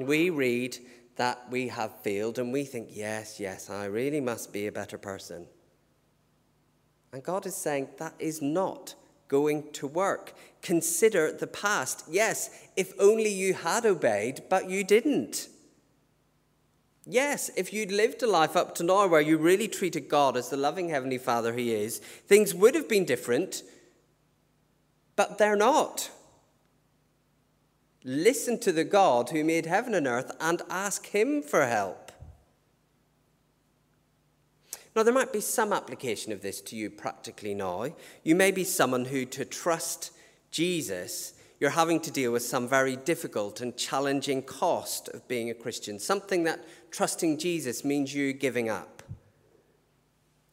we 0.06 0.30
read 0.30 0.78
that 1.16 1.50
we 1.50 1.68
have 1.68 2.00
failed 2.00 2.38
and 2.38 2.52
we 2.52 2.64
think, 2.64 2.88
yes, 2.90 3.38
yes, 3.38 3.68
I 3.68 3.84
really 3.86 4.20
must 4.20 4.52
be 4.52 4.66
a 4.66 4.72
better 4.72 4.98
person. 4.98 5.46
And 7.12 7.22
God 7.22 7.46
is 7.46 7.56
saying 7.56 7.88
that 7.98 8.14
is 8.18 8.40
not 8.40 8.94
going 9.28 9.70
to 9.72 9.86
work. 9.86 10.34
Consider 10.62 11.32
the 11.32 11.46
past. 11.46 12.04
Yes, 12.08 12.50
if 12.76 12.92
only 12.98 13.30
you 13.30 13.54
had 13.54 13.84
obeyed, 13.86 14.42
but 14.48 14.68
you 14.68 14.84
didn't. 14.84 15.48
Yes, 17.06 17.50
if 17.56 17.72
you'd 17.72 17.90
lived 17.90 18.22
a 18.22 18.26
life 18.26 18.56
up 18.56 18.74
to 18.76 18.82
now 18.82 19.06
where 19.06 19.20
you 19.20 19.38
really 19.38 19.68
treated 19.68 20.08
God 20.08 20.36
as 20.36 20.50
the 20.50 20.56
loving 20.56 20.90
Heavenly 20.90 21.18
Father 21.18 21.54
He 21.54 21.72
is, 21.72 21.98
things 21.98 22.54
would 22.54 22.74
have 22.74 22.88
been 22.88 23.04
different, 23.04 23.62
but 25.16 25.38
they're 25.38 25.56
not. 25.56 26.10
Listen 28.04 28.58
to 28.60 28.72
the 28.72 28.84
God 28.84 29.30
who 29.30 29.44
made 29.44 29.66
heaven 29.66 29.94
and 29.94 30.06
earth 30.06 30.34
and 30.40 30.62
ask 30.70 31.06
Him 31.06 31.42
for 31.42 31.66
help. 31.66 32.12
Now, 34.96 35.02
there 35.02 35.14
might 35.14 35.32
be 35.32 35.40
some 35.40 35.72
application 35.72 36.32
of 36.32 36.42
this 36.42 36.60
to 36.62 36.76
you 36.76 36.90
practically 36.90 37.54
now. 37.54 37.86
You 38.24 38.34
may 38.34 38.50
be 38.50 38.64
someone 38.64 39.04
who, 39.04 39.24
to 39.26 39.44
trust 39.44 40.12
Jesus, 40.50 41.34
you're 41.60 41.70
having 41.70 42.00
to 42.00 42.10
deal 42.10 42.32
with 42.32 42.42
some 42.42 42.66
very 42.66 42.96
difficult 42.96 43.60
and 43.60 43.76
challenging 43.76 44.42
cost 44.42 45.08
of 45.08 45.28
being 45.28 45.50
a 45.50 45.54
Christian, 45.54 45.98
something 45.98 46.44
that 46.44 46.64
trusting 46.90 47.38
Jesus 47.38 47.84
means 47.84 48.14
you 48.14 48.32
giving 48.32 48.68
up. 48.68 48.99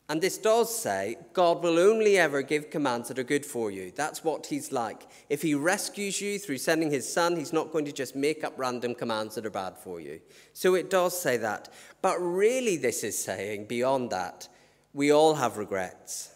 And 0.09 0.21
this 0.21 0.37
does 0.37 0.73
say 0.73 1.17
God 1.33 1.61
will 1.61 1.77
only 1.77 2.17
ever 2.17 2.41
give 2.41 2.69
commands 2.69 3.09
that 3.09 3.19
are 3.19 3.23
good 3.23 3.45
for 3.45 3.71
you. 3.71 3.91
That's 3.93 4.23
what 4.23 4.45
He's 4.45 4.71
like. 4.71 5.05
If 5.29 5.41
He 5.41 5.53
rescues 5.53 6.21
you 6.21 6.39
through 6.39 6.59
sending 6.59 6.91
His 6.91 7.11
Son, 7.11 7.35
He's 7.35 7.51
not 7.51 7.73
going 7.73 7.83
to 7.85 7.91
just 7.91 8.15
make 8.15 8.43
up 8.43 8.53
random 8.55 8.95
commands 8.95 9.35
that 9.35 9.45
are 9.45 9.49
bad 9.49 9.77
for 9.77 9.99
you. 9.99 10.21
So 10.53 10.75
it 10.75 10.89
does 10.89 11.19
say 11.19 11.35
that. 11.37 11.69
But 12.01 12.17
really, 12.19 12.77
this 12.77 13.03
is 13.03 13.21
saying 13.21 13.65
beyond 13.65 14.11
that, 14.11 14.47
we 14.93 15.11
all 15.11 15.35
have 15.35 15.57
regrets. 15.57 16.33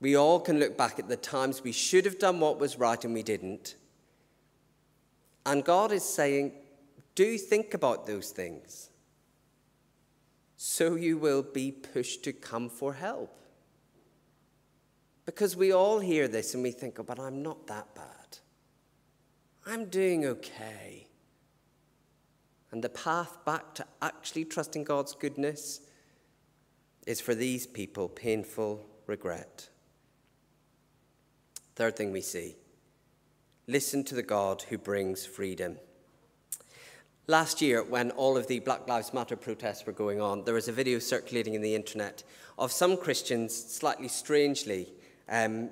We 0.00 0.16
all 0.16 0.40
can 0.40 0.58
look 0.58 0.76
back 0.76 0.98
at 0.98 1.08
the 1.08 1.16
times 1.16 1.62
we 1.62 1.72
should 1.72 2.04
have 2.06 2.18
done 2.18 2.40
what 2.40 2.58
was 2.58 2.78
right 2.78 3.02
and 3.04 3.12
we 3.12 3.22
didn't. 3.22 3.76
And 5.44 5.64
God 5.64 5.92
is 5.92 6.04
saying, 6.04 6.52
do 7.14 7.38
think 7.38 7.74
about 7.74 8.06
those 8.06 8.30
things 8.30 8.90
so 10.56 10.94
you 10.94 11.18
will 11.18 11.42
be 11.42 11.70
pushed 11.70 12.24
to 12.24 12.32
come 12.32 12.68
for 12.68 12.94
help. 12.94 13.42
Because 15.24 15.56
we 15.56 15.72
all 15.72 15.98
hear 15.98 16.28
this 16.28 16.54
and 16.54 16.62
we 16.62 16.70
think, 16.70 16.98
oh, 16.98 17.02
but 17.02 17.18
I'm 17.18 17.42
not 17.42 17.66
that 17.66 17.94
bad. 17.94 18.38
I'm 19.66 19.86
doing 19.86 20.24
okay. 20.24 21.08
And 22.70 22.82
the 22.82 22.88
path 22.88 23.44
back 23.44 23.74
to 23.74 23.86
actually 24.00 24.44
trusting 24.44 24.84
God's 24.84 25.14
goodness 25.14 25.80
is 27.06 27.20
for 27.20 27.34
these 27.34 27.66
people 27.66 28.08
painful 28.08 28.86
regret. 29.06 29.68
Third 31.74 31.96
thing 31.96 32.12
we 32.12 32.20
see 32.20 32.56
listen 33.68 34.04
to 34.04 34.14
the 34.14 34.22
God 34.22 34.62
who 34.62 34.78
brings 34.78 35.26
freedom. 35.26 35.78
Last 37.28 37.60
year, 37.60 37.82
when 37.82 38.12
all 38.12 38.36
of 38.36 38.46
the 38.46 38.60
Black 38.60 38.86
Lives 38.86 39.12
Matter 39.12 39.34
protests 39.34 39.84
were 39.84 39.92
going 39.92 40.20
on, 40.20 40.44
there 40.44 40.54
was 40.54 40.68
a 40.68 40.72
video 40.72 41.00
circulating 41.00 41.54
in 41.54 41.60
the 41.60 41.74
internet 41.74 42.22
of 42.56 42.70
some 42.70 42.96
Christians, 42.96 43.52
slightly 43.52 44.06
strangely, 44.06 44.92
um, 45.28 45.70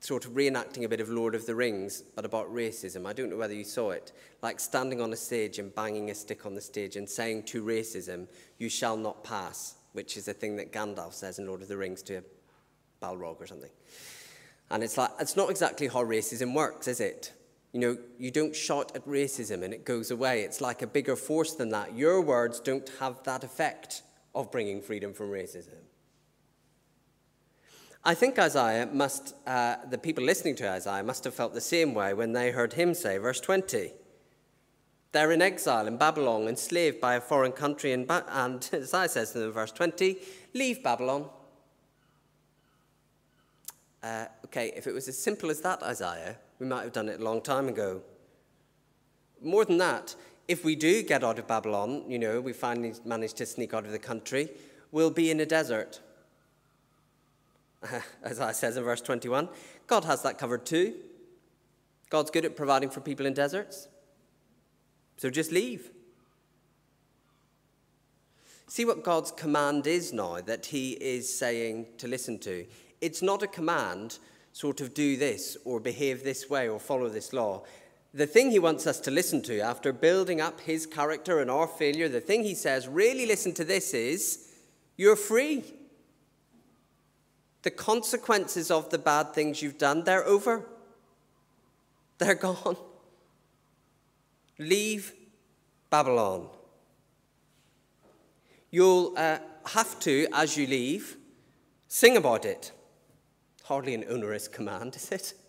sort 0.00 0.24
of 0.24 0.30
reenacting 0.30 0.82
a 0.82 0.88
bit 0.88 1.02
of 1.02 1.10
Lord 1.10 1.34
of 1.34 1.44
the 1.44 1.54
Rings, 1.54 2.00
but 2.00 2.24
about 2.24 2.50
racism. 2.50 3.04
I 3.04 3.12
don't 3.12 3.28
know 3.28 3.36
whether 3.36 3.52
you 3.52 3.64
saw 3.64 3.90
it. 3.90 4.12
Like 4.40 4.58
standing 4.58 5.02
on 5.02 5.12
a 5.12 5.16
stage 5.16 5.58
and 5.58 5.74
banging 5.74 6.08
a 6.10 6.14
stick 6.14 6.46
on 6.46 6.54
the 6.54 6.60
stage 6.62 6.96
and 6.96 7.06
saying 7.06 7.42
to 7.44 7.62
racism, 7.62 8.26
You 8.56 8.70
shall 8.70 8.96
not 8.96 9.22
pass, 9.24 9.74
which 9.92 10.16
is 10.16 10.26
a 10.28 10.32
thing 10.32 10.56
that 10.56 10.72
Gandalf 10.72 11.12
says 11.12 11.38
in 11.38 11.46
Lord 11.46 11.60
of 11.60 11.68
the 11.68 11.76
Rings 11.76 12.02
to 12.04 12.22
Balrog 13.02 13.42
or 13.42 13.46
something. 13.46 13.70
And 14.70 14.82
it's 14.82 14.96
like, 14.96 15.10
it's 15.20 15.36
not 15.36 15.50
exactly 15.50 15.86
how 15.86 16.02
racism 16.02 16.54
works, 16.54 16.88
is 16.88 17.00
it? 17.00 17.34
You 17.74 17.80
know, 17.80 17.98
you 18.20 18.30
don't 18.30 18.54
shout 18.54 18.92
at 18.94 19.04
racism 19.04 19.64
and 19.64 19.74
it 19.74 19.84
goes 19.84 20.12
away. 20.12 20.42
It's 20.42 20.60
like 20.60 20.80
a 20.80 20.86
bigger 20.86 21.16
force 21.16 21.54
than 21.54 21.70
that. 21.70 21.96
Your 21.96 22.20
words 22.20 22.60
don't 22.60 22.88
have 23.00 23.20
that 23.24 23.42
effect 23.42 24.02
of 24.32 24.52
bringing 24.52 24.80
freedom 24.80 25.12
from 25.12 25.30
racism. 25.30 25.82
I 28.04 28.14
think 28.14 28.38
Isaiah 28.38 28.86
must, 28.86 29.34
uh, 29.44 29.76
the 29.90 29.98
people 29.98 30.22
listening 30.22 30.54
to 30.56 30.70
Isaiah 30.70 31.02
must 31.02 31.24
have 31.24 31.34
felt 31.34 31.52
the 31.52 31.60
same 31.60 31.94
way 31.94 32.14
when 32.14 32.32
they 32.32 32.52
heard 32.52 32.74
him 32.74 32.94
say, 32.94 33.18
verse 33.18 33.40
20, 33.40 33.90
they're 35.10 35.32
in 35.32 35.42
exile 35.42 35.88
in 35.88 35.96
Babylon, 35.96 36.46
enslaved 36.46 37.00
by 37.00 37.16
a 37.16 37.20
foreign 37.20 37.52
country, 37.52 37.92
and, 37.92 38.06
ba- 38.06 38.24
and 38.28 38.70
Isaiah 38.72 39.08
says 39.08 39.34
in 39.34 39.50
verse 39.50 39.72
20, 39.72 40.18
leave 40.52 40.80
Babylon. 40.84 41.28
Uh, 44.00 44.26
okay, 44.44 44.72
if 44.76 44.86
it 44.86 44.94
was 44.94 45.08
as 45.08 45.18
simple 45.18 45.50
as 45.50 45.60
that, 45.62 45.82
Isaiah, 45.82 46.36
we 46.58 46.66
might 46.66 46.82
have 46.82 46.92
done 46.92 47.08
it 47.08 47.20
a 47.20 47.24
long 47.24 47.40
time 47.40 47.68
ago. 47.68 48.02
More 49.42 49.64
than 49.64 49.78
that, 49.78 50.14
if 50.48 50.64
we 50.64 50.76
do 50.76 51.02
get 51.02 51.24
out 51.24 51.38
of 51.38 51.46
Babylon, 51.46 52.04
you 52.08 52.18
know, 52.18 52.40
we 52.40 52.52
finally 52.52 52.94
manage 53.04 53.34
to 53.34 53.46
sneak 53.46 53.74
out 53.74 53.84
of 53.84 53.92
the 53.92 53.98
country, 53.98 54.50
we'll 54.92 55.10
be 55.10 55.30
in 55.30 55.40
a 55.40 55.46
desert. 55.46 56.00
Isaiah 58.26 58.54
says 58.54 58.76
in 58.76 58.84
verse 58.84 59.00
21, 59.00 59.48
God 59.86 60.04
has 60.04 60.22
that 60.22 60.38
covered 60.38 60.64
too. 60.64 60.94
God's 62.10 62.30
good 62.30 62.44
at 62.44 62.56
providing 62.56 62.90
for 62.90 63.00
people 63.00 63.26
in 63.26 63.34
deserts. 63.34 63.88
So 65.16 65.30
just 65.30 65.52
leave. 65.52 65.90
See 68.66 68.84
what 68.84 69.04
God's 69.04 69.30
command 69.30 69.86
is 69.86 70.12
now 70.12 70.40
that 70.40 70.66
He 70.66 70.92
is 70.92 71.32
saying 71.32 71.86
to 71.98 72.08
listen 72.08 72.38
to. 72.40 72.66
It's 73.00 73.22
not 73.22 73.42
a 73.42 73.46
command 73.46 74.18
sort 74.54 74.80
of 74.80 74.94
do 74.94 75.16
this 75.16 75.56
or 75.64 75.80
behave 75.80 76.22
this 76.22 76.48
way 76.48 76.68
or 76.68 76.78
follow 76.78 77.08
this 77.08 77.32
law. 77.32 77.64
The 78.14 78.26
thing 78.26 78.52
he 78.52 78.60
wants 78.60 78.86
us 78.86 79.00
to 79.00 79.10
listen 79.10 79.42
to 79.42 79.58
after 79.58 79.92
building 79.92 80.40
up 80.40 80.60
his 80.60 80.86
character 80.86 81.40
and 81.40 81.50
our 81.50 81.66
failure, 81.66 82.08
the 82.08 82.20
thing 82.20 82.44
he 82.44 82.54
says, 82.54 82.86
really 82.86 83.26
listen 83.26 83.52
to 83.54 83.64
this 83.64 83.92
is 83.92 84.52
you're 84.96 85.16
free. 85.16 85.64
The 87.62 87.72
consequences 87.72 88.70
of 88.70 88.90
the 88.90 88.98
bad 88.98 89.34
things 89.34 89.60
you've 89.60 89.76
done, 89.76 90.04
they're 90.04 90.24
over. 90.24 90.64
They're 92.18 92.36
gone. 92.36 92.76
Leave 94.56 95.12
Babylon. 95.90 96.46
You'll 98.70 99.14
uh, 99.16 99.38
have 99.66 99.98
to, 100.00 100.28
as 100.32 100.56
you 100.56 100.68
leave, 100.68 101.16
sing 101.88 102.16
about 102.16 102.44
it. 102.44 102.70
Hardly 103.64 103.94
an 103.94 104.04
onerous 104.08 104.48
command, 104.48 104.96
is 104.96 105.10
it? 105.12 105.34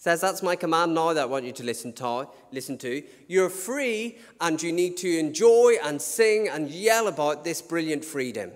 says 0.00 0.22
that's 0.22 0.42
my 0.42 0.56
command 0.56 0.94
now 0.94 1.12
that 1.12 1.24
I 1.24 1.26
want 1.26 1.44
you 1.44 1.52
to 1.52 1.62
listen 1.62 1.92
to, 1.92 2.26
listen 2.52 2.78
to. 2.78 3.02
You're 3.28 3.50
free 3.50 4.16
and 4.40 4.60
you 4.62 4.72
need 4.72 4.96
to 4.98 5.18
enjoy 5.18 5.74
and 5.84 6.00
sing 6.00 6.48
and 6.48 6.70
yell 6.70 7.06
about 7.06 7.44
this 7.44 7.60
brilliant 7.60 8.02
freedom. 8.02 8.52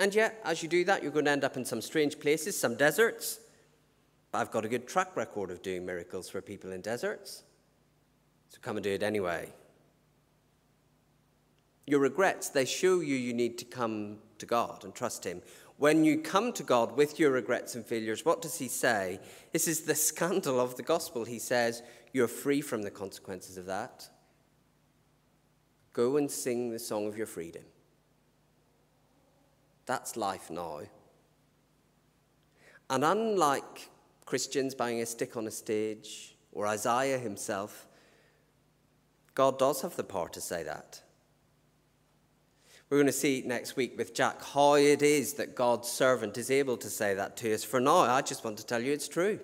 And 0.00 0.14
yet, 0.14 0.40
as 0.42 0.62
you 0.62 0.68
do 0.70 0.82
that, 0.86 1.02
you're 1.02 1.12
going 1.12 1.26
to 1.26 1.30
end 1.30 1.44
up 1.44 1.58
in 1.58 1.66
some 1.66 1.82
strange 1.82 2.18
places, 2.18 2.58
some 2.58 2.74
deserts. 2.74 3.38
But 4.32 4.38
I've 4.38 4.50
got 4.50 4.64
a 4.64 4.68
good 4.68 4.88
track 4.88 5.14
record 5.14 5.50
of 5.50 5.60
doing 5.60 5.84
miracles 5.84 6.30
for 6.30 6.40
people 6.40 6.72
in 6.72 6.80
deserts. 6.80 7.42
So 8.48 8.58
come 8.62 8.78
and 8.78 8.84
do 8.84 8.92
it 8.92 9.02
anyway. 9.02 9.52
Your 11.86 12.00
regrets, 12.00 12.48
they 12.48 12.64
show 12.64 13.00
you 13.00 13.14
you 13.14 13.34
need 13.34 13.58
to 13.58 13.66
come 13.66 14.16
to 14.38 14.46
God 14.46 14.84
and 14.84 14.94
trust 14.94 15.24
Him. 15.24 15.42
When 15.76 16.04
you 16.04 16.18
come 16.18 16.52
to 16.52 16.62
God 16.62 16.96
with 16.96 17.18
your 17.18 17.32
regrets 17.32 17.74
and 17.74 17.84
failures, 17.84 18.24
what 18.24 18.40
does 18.40 18.58
He 18.58 18.68
say? 18.68 19.20
This 19.52 19.66
is 19.66 19.82
the 19.82 19.94
scandal 20.10 20.60
of 20.60 20.76
the 20.76 20.82
gospel. 20.82 21.24
He 21.24 21.38
says, 21.38 21.82
You're 22.12 22.28
free 22.28 22.60
from 22.60 22.82
the 22.82 22.90
consequences 22.90 23.56
of 23.56 23.66
that. 23.66 24.08
Go 25.92 26.16
and 26.16 26.30
sing 26.30 26.70
the 26.70 26.78
song 26.78 27.06
of 27.06 27.16
your 27.16 27.26
freedom. 27.26 27.62
That's 29.86 30.16
life 30.16 30.50
now. 30.50 30.80
And 32.90 33.04
unlike 33.04 33.90
Christians 34.24 34.74
banging 34.74 35.02
a 35.02 35.06
stick 35.06 35.36
on 35.36 35.46
a 35.46 35.50
stage 35.50 36.36
or 36.52 36.66
Isaiah 36.66 37.18
himself, 37.18 37.86
God 39.34 39.58
does 39.58 39.82
have 39.82 39.96
the 39.96 40.04
power 40.04 40.28
to 40.30 40.40
say 40.40 40.62
that. 40.62 41.02
We're 42.90 42.98
going 42.98 43.06
to 43.06 43.12
see 43.12 43.42
next 43.44 43.76
week 43.76 43.96
with 43.96 44.14
Jack 44.14 44.42
how 44.42 44.74
it 44.74 45.02
is 45.02 45.34
that 45.34 45.54
God's 45.54 45.88
servant 45.88 46.36
is 46.38 46.50
able 46.50 46.76
to 46.76 46.90
say 46.90 47.14
that 47.14 47.36
to 47.38 47.52
us. 47.52 47.64
For 47.64 47.80
now, 47.80 47.98
I 48.00 48.20
just 48.20 48.44
want 48.44 48.58
to 48.58 48.66
tell 48.66 48.82
you 48.82 48.92
it's 48.92 49.08
true. 49.08 49.40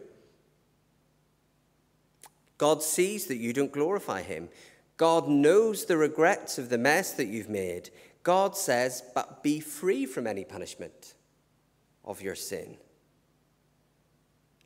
God 2.58 2.82
sees 2.82 3.26
that 3.26 3.38
you 3.38 3.52
don't 3.52 3.72
glorify 3.72 4.22
Him. 4.22 4.50
God 4.98 5.28
knows 5.28 5.86
the 5.86 5.96
regrets 5.96 6.58
of 6.58 6.68
the 6.68 6.76
mess 6.76 7.12
that 7.14 7.28
you've 7.28 7.48
made. 7.48 7.88
God 8.22 8.54
says, 8.56 9.02
but 9.14 9.42
be 9.42 9.58
free 9.58 10.04
from 10.04 10.26
any 10.26 10.44
punishment 10.44 11.14
of 12.04 12.20
your 12.20 12.34
sin. 12.34 12.76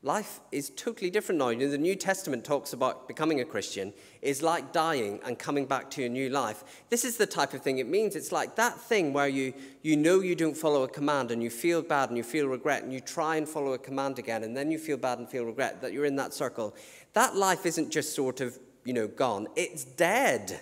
Life 0.05 0.41
is 0.53 0.69
totally 0.77 1.09
different 1.09 1.39
now. 1.39 1.49
You 1.49 1.57
know, 1.57 1.71
the 1.71 1.79
New 1.79 1.97
Testament 1.97 2.45
talks 2.45 2.75
about 2.75 3.09
becoming 3.09 3.41
a 3.41 3.45
Christian 3.45 3.95
is 4.21 4.43
like 4.43 4.71
dying 4.71 5.19
and 5.25 5.39
coming 5.39 5.65
back 5.65 5.91
to 5.93 6.05
a 6.05 6.11
new 6.11 6.29
life. 6.29 6.63
This 6.91 7.07
is 7.07 7.17
the 7.17 7.25
type 7.25 7.55
of 7.55 7.63
thing 7.63 7.79
it 7.79 7.89
means. 7.89 8.15
It's 8.15 8.31
like 8.31 8.55
that 8.57 8.79
thing 8.79 9.15
where 9.15 9.29
you, 9.29 9.55
you 9.81 9.97
know 9.97 10.21
you 10.21 10.35
don't 10.35 10.55
follow 10.55 10.83
a 10.83 10.89
command 10.89 11.31
and 11.31 11.43
you 11.43 11.49
feel 11.49 11.81
bad 11.81 12.11
and 12.11 12.19
you 12.19 12.23
feel 12.23 12.49
regret 12.49 12.83
and 12.83 12.93
you 12.93 13.01
try 13.01 13.37
and 13.37 13.49
follow 13.49 13.73
a 13.73 13.79
command 13.79 14.19
again 14.19 14.45
and 14.45 14.55
then 14.55 14.71
you 14.71 14.79
feel 14.79 14.99
bad 14.99 15.21
and 15.21 15.27
feel 15.27 15.47
regret 15.47 15.81
that 15.81 15.95
you're 15.95 16.05
in 16.05 16.17
that 16.17 16.35
circle. 16.35 16.77
That 17.15 17.35
life 17.35 17.65
isn't 17.65 17.89
just 17.89 18.15
sort 18.15 18.43
of, 18.43 18.59
you 18.85 18.93
know, 18.93 19.09
gone. 19.09 19.49
It's 19.57 19.85
dead. 19.85 20.61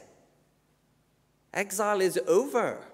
Exile 1.52 2.00
is 2.00 2.16
over. 2.28 2.86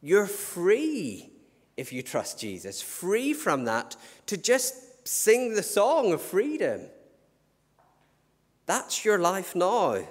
You're 0.00 0.26
free 0.26 1.31
if 1.82 1.92
you 1.92 2.00
trust 2.00 2.38
Jesus, 2.38 2.80
free 2.80 3.32
from 3.32 3.64
that 3.64 3.96
to 4.26 4.36
just 4.36 5.06
sing 5.06 5.54
the 5.54 5.64
song 5.64 6.12
of 6.12 6.22
freedom. 6.22 6.82
That's 8.66 9.04
your 9.04 9.18
life 9.18 9.56
now. 9.56 10.04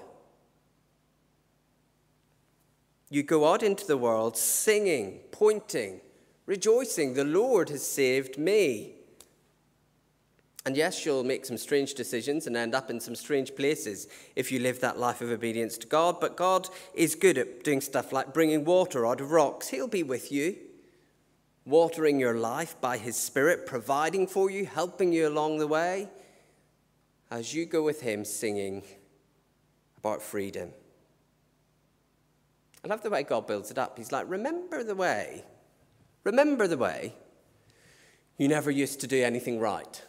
You 3.10 3.24
go 3.24 3.50
out 3.50 3.64
into 3.64 3.88
the 3.88 3.96
world 3.96 4.36
singing, 4.36 5.22
pointing, 5.32 6.02
rejoicing, 6.46 7.14
the 7.14 7.24
Lord 7.24 7.70
has 7.70 7.88
saved 7.88 8.38
me. 8.38 8.96
And 10.66 10.76
yes, 10.76 11.06
you'll 11.06 11.24
make 11.24 11.46
some 11.46 11.58
strange 11.58 11.94
decisions 11.94 12.48
and 12.48 12.58
end 12.58 12.76
up 12.76 12.90
in 12.90 13.00
some 13.00 13.16
strange 13.16 13.56
places 13.56 14.10
if 14.36 14.52
you 14.52 14.60
live 14.60 14.82
that 14.82 15.00
life 15.00 15.22
of 15.22 15.32
obedience 15.32 15.78
to 15.78 15.88
God, 15.88 16.20
but 16.20 16.36
God 16.36 16.68
is 16.94 17.16
good 17.16 17.38
at 17.38 17.64
doing 17.64 17.80
stuff 17.80 18.12
like 18.12 18.34
bringing 18.34 18.66
water 18.66 19.08
out 19.08 19.22
of 19.22 19.32
rocks. 19.32 19.70
He'll 19.70 19.88
be 19.88 20.04
with 20.04 20.34
you, 20.34 20.58
watering 21.66 22.20
your 22.20 22.36
life 22.36 22.80
by 22.82 22.98
His 22.98 23.16
Spirit, 23.16 23.66
providing 23.66 24.28
for 24.28 24.50
you, 24.50 24.66
helping 24.66 25.14
you 25.14 25.28
along 25.28 25.60
the 25.60 25.68
way 25.68 26.10
as 27.30 27.54
you 27.54 27.66
go 27.66 27.84
with 27.84 28.02
Him 28.02 28.26
singing 28.26 28.84
about 29.98 30.22
freedom. 30.22 30.72
I 32.84 32.88
love 32.88 33.04
the 33.04 33.10
way 33.10 33.24
God 33.24 33.46
builds 33.46 33.70
it 33.70 33.78
up. 33.78 33.98
He's 33.98 34.12
like, 34.12 34.30
remember 34.30 34.84
the 34.84 34.96
way. 34.96 35.46
Remember 36.24 36.68
the 36.68 36.78
way 36.78 37.14
you 38.38 38.48
never 38.48 38.72
used 38.72 39.02
to 39.02 39.08
do 39.08 39.24
anything 39.24 39.60
right. 39.60 40.04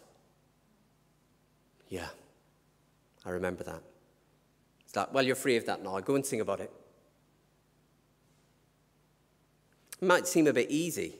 Yeah, 1.88 2.08
I 3.26 3.30
remember 3.30 3.62
that. 3.64 3.82
It's 4.86 4.96
like, 4.96 5.12
well, 5.12 5.24
you're 5.24 5.36
free 5.36 5.56
of 5.56 5.66
that 5.66 5.82
now. 5.82 6.00
Go 6.00 6.14
and 6.14 6.24
sing 6.24 6.40
about 6.40 6.60
it. 6.60 6.70
It 10.00 10.06
might 10.06 10.26
seem 10.26 10.46
a 10.46 10.52
bit 10.52 10.70
easy. 10.70 11.16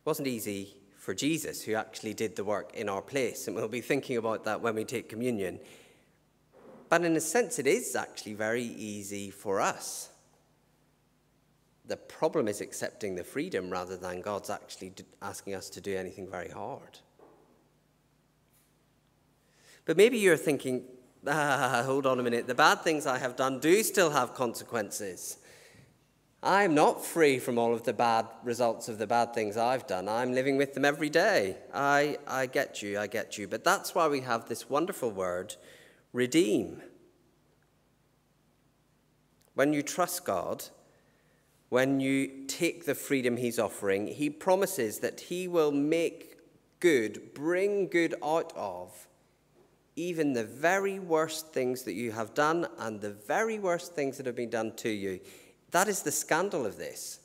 It 0.00 0.06
wasn't 0.06 0.28
easy 0.28 0.76
for 0.96 1.14
Jesus, 1.14 1.62
who 1.62 1.74
actually 1.74 2.14
did 2.14 2.36
the 2.36 2.44
work 2.44 2.72
in 2.74 2.88
our 2.88 3.02
place, 3.02 3.46
and 3.46 3.56
we'll 3.56 3.68
be 3.68 3.80
thinking 3.80 4.16
about 4.16 4.44
that 4.44 4.62
when 4.62 4.74
we 4.74 4.84
take 4.84 5.08
communion. 5.08 5.60
But 6.88 7.04
in 7.04 7.16
a 7.16 7.20
sense, 7.20 7.58
it 7.58 7.66
is 7.66 7.94
actually 7.94 8.34
very 8.34 8.62
easy 8.62 9.30
for 9.30 9.60
us. 9.60 10.08
The 11.86 11.96
problem 11.96 12.48
is 12.48 12.60
accepting 12.60 13.14
the 13.14 13.24
freedom 13.24 13.68
rather 13.68 13.96
than 13.96 14.20
God's 14.20 14.48
actually 14.48 14.94
asking 15.20 15.54
us 15.54 15.68
to 15.70 15.80
do 15.80 15.96
anything 15.96 16.30
very 16.30 16.48
hard. 16.48 17.00
But 19.84 19.96
maybe 19.96 20.18
you're 20.18 20.36
thinking, 20.36 20.84
ah, 21.26 21.82
hold 21.84 22.06
on 22.06 22.20
a 22.20 22.22
minute, 22.22 22.46
the 22.46 22.54
bad 22.54 22.82
things 22.82 23.06
I 23.06 23.18
have 23.18 23.34
done 23.34 23.58
do 23.58 23.82
still 23.82 24.10
have 24.10 24.34
consequences. 24.34 25.38
I'm 26.42 26.74
not 26.74 27.04
free 27.04 27.38
from 27.38 27.58
all 27.58 27.74
of 27.74 27.82
the 27.82 27.92
bad 27.92 28.26
results 28.42 28.88
of 28.88 28.96
the 28.96 29.06
bad 29.06 29.34
things 29.34 29.58
I've 29.58 29.86
done. 29.86 30.08
I'm 30.08 30.32
living 30.32 30.56
with 30.56 30.72
them 30.72 30.86
every 30.86 31.10
day. 31.10 31.58
I, 31.74 32.16
I 32.26 32.46
get 32.46 32.80
you, 32.80 32.98
I 32.98 33.08
get 33.08 33.36
you. 33.36 33.46
But 33.46 33.62
that's 33.62 33.94
why 33.94 34.08
we 34.08 34.20
have 34.20 34.48
this 34.48 34.70
wonderful 34.70 35.10
word, 35.10 35.56
redeem. 36.14 36.80
When 39.54 39.74
you 39.74 39.82
trust 39.82 40.24
God, 40.24 40.64
when 41.68 42.00
you 42.00 42.46
take 42.46 42.86
the 42.86 42.94
freedom 42.94 43.36
He's 43.36 43.58
offering, 43.58 44.06
He 44.06 44.30
promises 44.30 45.00
that 45.00 45.20
He 45.20 45.46
will 45.46 45.72
make 45.72 46.38
good, 46.80 47.34
bring 47.34 47.88
good 47.88 48.14
out 48.24 48.52
of 48.56 49.06
even 49.96 50.32
the 50.32 50.44
very 50.44 50.98
worst 50.98 51.52
things 51.52 51.82
that 51.82 51.92
you 51.92 52.12
have 52.12 52.32
done 52.32 52.66
and 52.78 53.02
the 53.02 53.12
very 53.12 53.58
worst 53.58 53.94
things 53.94 54.16
that 54.16 54.24
have 54.24 54.36
been 54.36 54.48
done 54.48 54.72
to 54.76 54.88
you. 54.88 55.20
That 55.70 55.88
is 55.88 56.02
the 56.02 56.12
scandal 56.12 56.66
of 56.66 56.76
this, 56.76 57.20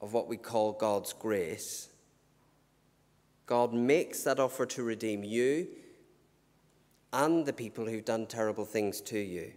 of 0.00 0.12
what 0.12 0.28
we 0.28 0.36
call 0.36 0.72
God's 0.72 1.12
grace. 1.12 1.88
God 3.46 3.72
makes 3.72 4.22
that 4.24 4.40
offer 4.40 4.66
to 4.66 4.82
redeem 4.82 5.24
you 5.24 5.68
and 7.12 7.44
the 7.44 7.52
people 7.52 7.86
who've 7.86 8.04
done 8.04 8.26
terrible 8.26 8.64
things 8.64 9.00
to 9.02 9.18
you. 9.18 9.52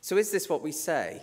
So, 0.00 0.16
is 0.16 0.30
this 0.30 0.48
what 0.48 0.62
we 0.62 0.72
say 0.72 1.22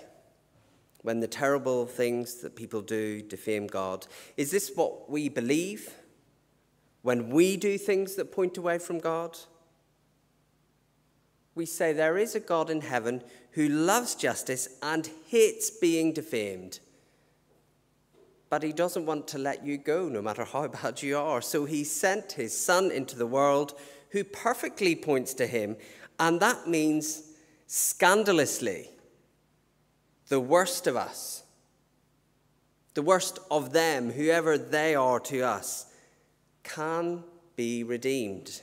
when 1.02 1.20
the 1.20 1.28
terrible 1.28 1.86
things 1.86 2.36
that 2.42 2.56
people 2.56 2.82
do 2.82 3.22
defame 3.22 3.68
God? 3.68 4.06
Is 4.38 4.52
this 4.52 4.72
what 4.76 5.10
we 5.10 5.30
believe? 5.30 5.94
When 7.02 7.30
we 7.30 7.56
do 7.56 7.78
things 7.78 8.16
that 8.16 8.32
point 8.32 8.58
away 8.58 8.80
from 8.80 9.00
God, 9.00 9.38
we 11.56 11.66
say 11.66 11.94
there 11.94 12.18
is 12.18 12.36
a 12.36 12.40
God 12.42 12.70
in 12.70 12.82
heaven 12.82 13.24
who 13.52 13.70
loves 13.70 14.14
justice 14.14 14.68
and 14.84 15.10
hates 15.30 15.70
being 15.70 16.12
defamed. 16.12 16.80
But 18.50 18.62
he 18.62 18.74
doesn't 18.74 19.06
want 19.06 19.28
to 19.30 19.38
let 19.38 19.66
you 19.66 19.78
go, 19.78 20.10
no 20.10 20.22
matter 20.22 20.44
how 20.44 20.68
bad 20.84 21.02
you 21.02 21.18
are. 21.18 21.42
So 21.42 21.66
he 21.66 21.86
sent 21.86 22.34
his 22.34 22.56
son 22.56 22.92
into 22.92 23.16
the 23.16 23.26
world 23.26 23.74
who 24.10 24.24
perfectly 24.24 24.96
points 24.96 25.34
to 25.36 25.48
him, 25.48 25.78
and 26.20 26.40
that 26.40 26.68
means 26.68 27.24
scandalously 27.68 28.90
the 30.28 30.40
worst 30.40 30.88
of 30.88 30.96
us, 30.96 31.44
the 32.94 33.02
worst 33.02 33.40
of 33.52 33.74
them, 33.74 34.12
whoever 34.12 34.58
they 34.58 34.96
are 34.96 35.20
to 35.20 35.42
us 35.42 35.88
can 36.64 37.24
be 37.56 37.84
redeemed. 37.84 38.62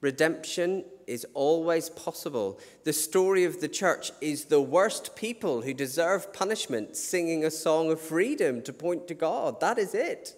Redemption 0.00 0.84
is 1.06 1.26
always 1.34 1.88
possible. 1.90 2.58
The 2.84 2.92
story 2.92 3.44
of 3.44 3.60
the 3.60 3.68
church 3.68 4.10
is 4.20 4.46
the 4.46 4.60
worst 4.60 5.16
people 5.16 5.62
who 5.62 5.72
deserve 5.72 6.32
punishment 6.32 6.96
singing 6.96 7.44
a 7.44 7.50
song 7.50 7.90
of 7.90 8.00
freedom 8.00 8.62
to 8.62 8.72
point 8.72 9.08
to 9.08 9.14
God. 9.14 9.60
That 9.60 9.78
is 9.78 9.94
it. 9.94 10.34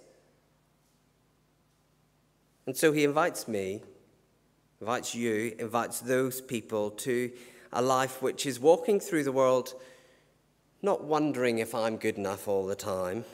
And 2.67 2.77
so 2.77 2.93
he 2.93 3.05
invites 3.05 3.49
me, 3.49 3.83
invites 4.81 5.15
you, 5.15 5.55
invites 5.59 6.01
those 6.01 6.41
people 6.41 6.91
to 6.91 7.31
a 7.73 7.81
life 7.81 8.21
which 8.23 8.45
is 8.45 8.61
walking 8.61 9.01
through 9.01 9.25
the 9.25 9.33
world 9.33 9.75
not 10.81 11.03
wondering 11.03 11.59
if 11.59 11.75
I'm 11.75 11.97
good 11.97 12.17
enough 12.17 12.47
all 12.47 12.67
the 12.67 12.77
time 12.77 13.25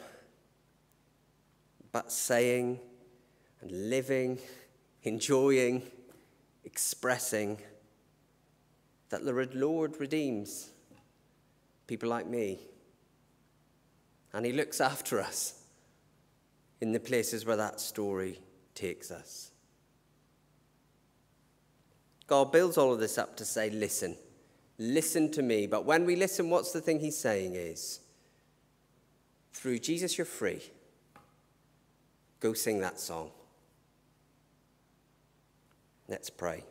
but 1.95 2.11
saying 2.11 2.81
and 3.61 3.89
living, 3.89 4.41
enjoying, 5.05 5.81
expressing 6.75 7.57
that 9.09 9.25
the 9.25 9.49
Lord 9.55 10.01
redeems 10.01 10.71
people 11.87 12.09
like 12.09 12.27
me. 12.27 12.59
And 14.33 14.45
He 14.45 14.51
looks 14.51 14.81
after 14.81 15.21
us 15.21 15.63
in 16.81 16.91
the 16.91 16.99
places 16.99 17.47
where 17.47 17.55
that 17.55 17.79
story 17.79 18.41
takes 18.75 19.13
us. 19.13 19.53
God 22.27 22.51
builds 22.51 22.77
all 22.77 22.93
of 22.93 22.99
this 22.99 23.19
up 23.19 23.37
to 23.37 23.45
say, 23.45 23.71
listen, 23.71 24.17
listen 24.77 25.31
to 25.31 25.43
me. 25.43 25.69
But 25.69 25.85
when 25.85 26.05
we 26.05 26.17
listen, 26.17 26.51
what's 26.51 26.73
the 26.73 26.81
thing 26.81 26.99
He's 26.99 27.17
saying 27.17 27.55
is, 27.55 28.01
through 29.53 29.79
Jesus, 29.79 30.19
you're 30.19 30.25
free. 30.25 30.61
Go 32.41 32.53
sing 32.53 32.81
that 32.81 32.99
song. 32.99 33.31
Let's 36.09 36.29
pray. 36.29 36.65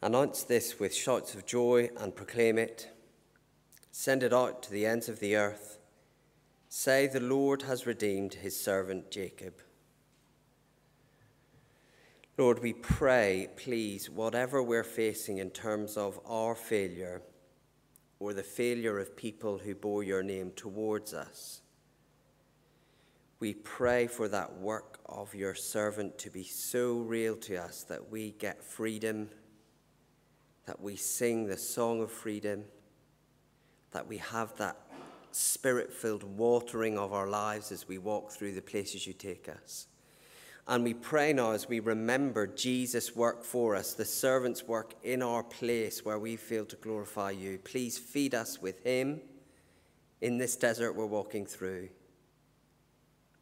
Announce 0.00 0.42
this 0.42 0.78
with 0.78 0.94
shouts 0.94 1.34
of 1.34 1.46
joy 1.46 1.88
and 1.98 2.14
proclaim 2.14 2.58
it. 2.58 2.90
Send 3.90 4.22
it 4.22 4.34
out 4.34 4.62
to 4.64 4.70
the 4.70 4.84
ends 4.84 5.08
of 5.08 5.18
the 5.18 5.34
earth. 5.34 5.78
Say, 6.68 7.06
The 7.06 7.20
Lord 7.20 7.62
has 7.62 7.86
redeemed 7.86 8.34
his 8.34 8.60
servant 8.60 9.10
Jacob. 9.10 9.54
Lord, 12.36 12.60
we 12.60 12.74
pray, 12.74 13.48
please, 13.56 14.10
whatever 14.10 14.62
we're 14.62 14.84
facing 14.84 15.38
in 15.38 15.50
terms 15.50 15.96
of 15.96 16.20
our 16.26 16.54
failure 16.54 17.22
or 18.24 18.32
the 18.32 18.42
failure 18.42 18.98
of 18.98 19.14
people 19.14 19.58
who 19.58 19.74
bore 19.74 20.02
your 20.02 20.22
name 20.22 20.50
towards 20.56 21.12
us, 21.12 21.60
we 23.38 23.52
pray 23.52 24.06
for 24.06 24.28
that 24.28 24.50
work 24.56 24.98
of 25.04 25.34
your 25.34 25.54
servant 25.54 26.16
to 26.16 26.30
be 26.30 26.42
so 26.42 27.00
real 27.00 27.36
to 27.36 27.54
us 27.54 27.82
that 27.82 28.10
we 28.10 28.30
get 28.38 28.64
freedom, 28.64 29.28
that 30.64 30.80
we 30.80 30.96
sing 30.96 31.44
the 31.44 31.58
song 31.58 32.00
of 32.00 32.10
freedom, 32.10 32.64
that 33.90 34.08
we 34.08 34.16
have 34.16 34.56
that 34.56 34.78
spirit 35.30 35.92
filled 35.92 36.24
watering 36.24 36.96
of 36.96 37.12
our 37.12 37.28
lives 37.28 37.70
as 37.70 37.86
we 37.86 37.98
walk 37.98 38.30
through 38.30 38.54
the 38.54 38.62
places 38.62 39.06
you 39.06 39.12
take 39.12 39.50
us. 39.50 39.86
And 40.66 40.82
we 40.82 40.94
pray 40.94 41.34
now 41.34 41.50
as 41.50 41.68
we 41.68 41.80
remember 41.80 42.46
Jesus' 42.46 43.14
work 43.14 43.44
for 43.44 43.76
us, 43.76 43.92
the 43.92 44.04
servant's 44.04 44.64
work 44.64 44.94
in 45.02 45.22
our 45.22 45.42
place 45.42 46.04
where 46.04 46.18
we 46.18 46.36
feel 46.36 46.64
to 46.66 46.76
glorify 46.76 47.32
you. 47.32 47.58
Please 47.58 47.98
feed 47.98 48.34
us 48.34 48.62
with 48.62 48.82
him 48.82 49.20
in 50.22 50.38
this 50.38 50.56
desert 50.56 50.94
we're 50.94 51.04
walking 51.04 51.44
through 51.44 51.90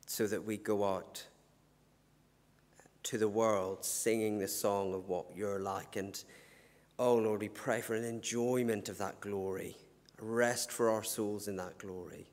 so 0.06 0.26
that 0.26 0.44
we 0.44 0.56
go 0.56 0.84
out 0.84 1.24
to 3.04 3.18
the 3.18 3.28
world 3.28 3.84
singing 3.84 4.38
the 4.38 4.48
song 4.48 4.92
of 4.92 5.08
what 5.08 5.26
you're 5.34 5.60
like. 5.60 5.94
And 5.94 6.20
oh 6.98 7.14
Lord, 7.14 7.40
we 7.40 7.48
pray 7.48 7.80
for 7.80 7.94
an 7.94 8.04
enjoyment 8.04 8.88
of 8.88 8.98
that 8.98 9.20
glory, 9.20 9.76
rest 10.20 10.72
for 10.72 10.90
our 10.90 11.04
souls 11.04 11.46
in 11.46 11.54
that 11.56 11.78
glory. 11.78 12.26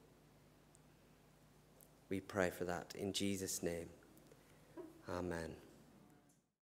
We 2.10 2.22
pray 2.22 2.50
for 2.50 2.66
that 2.66 2.94
in 2.98 3.14
Jesus' 3.14 3.62
name. 3.62 3.90
Amen. 5.18 5.69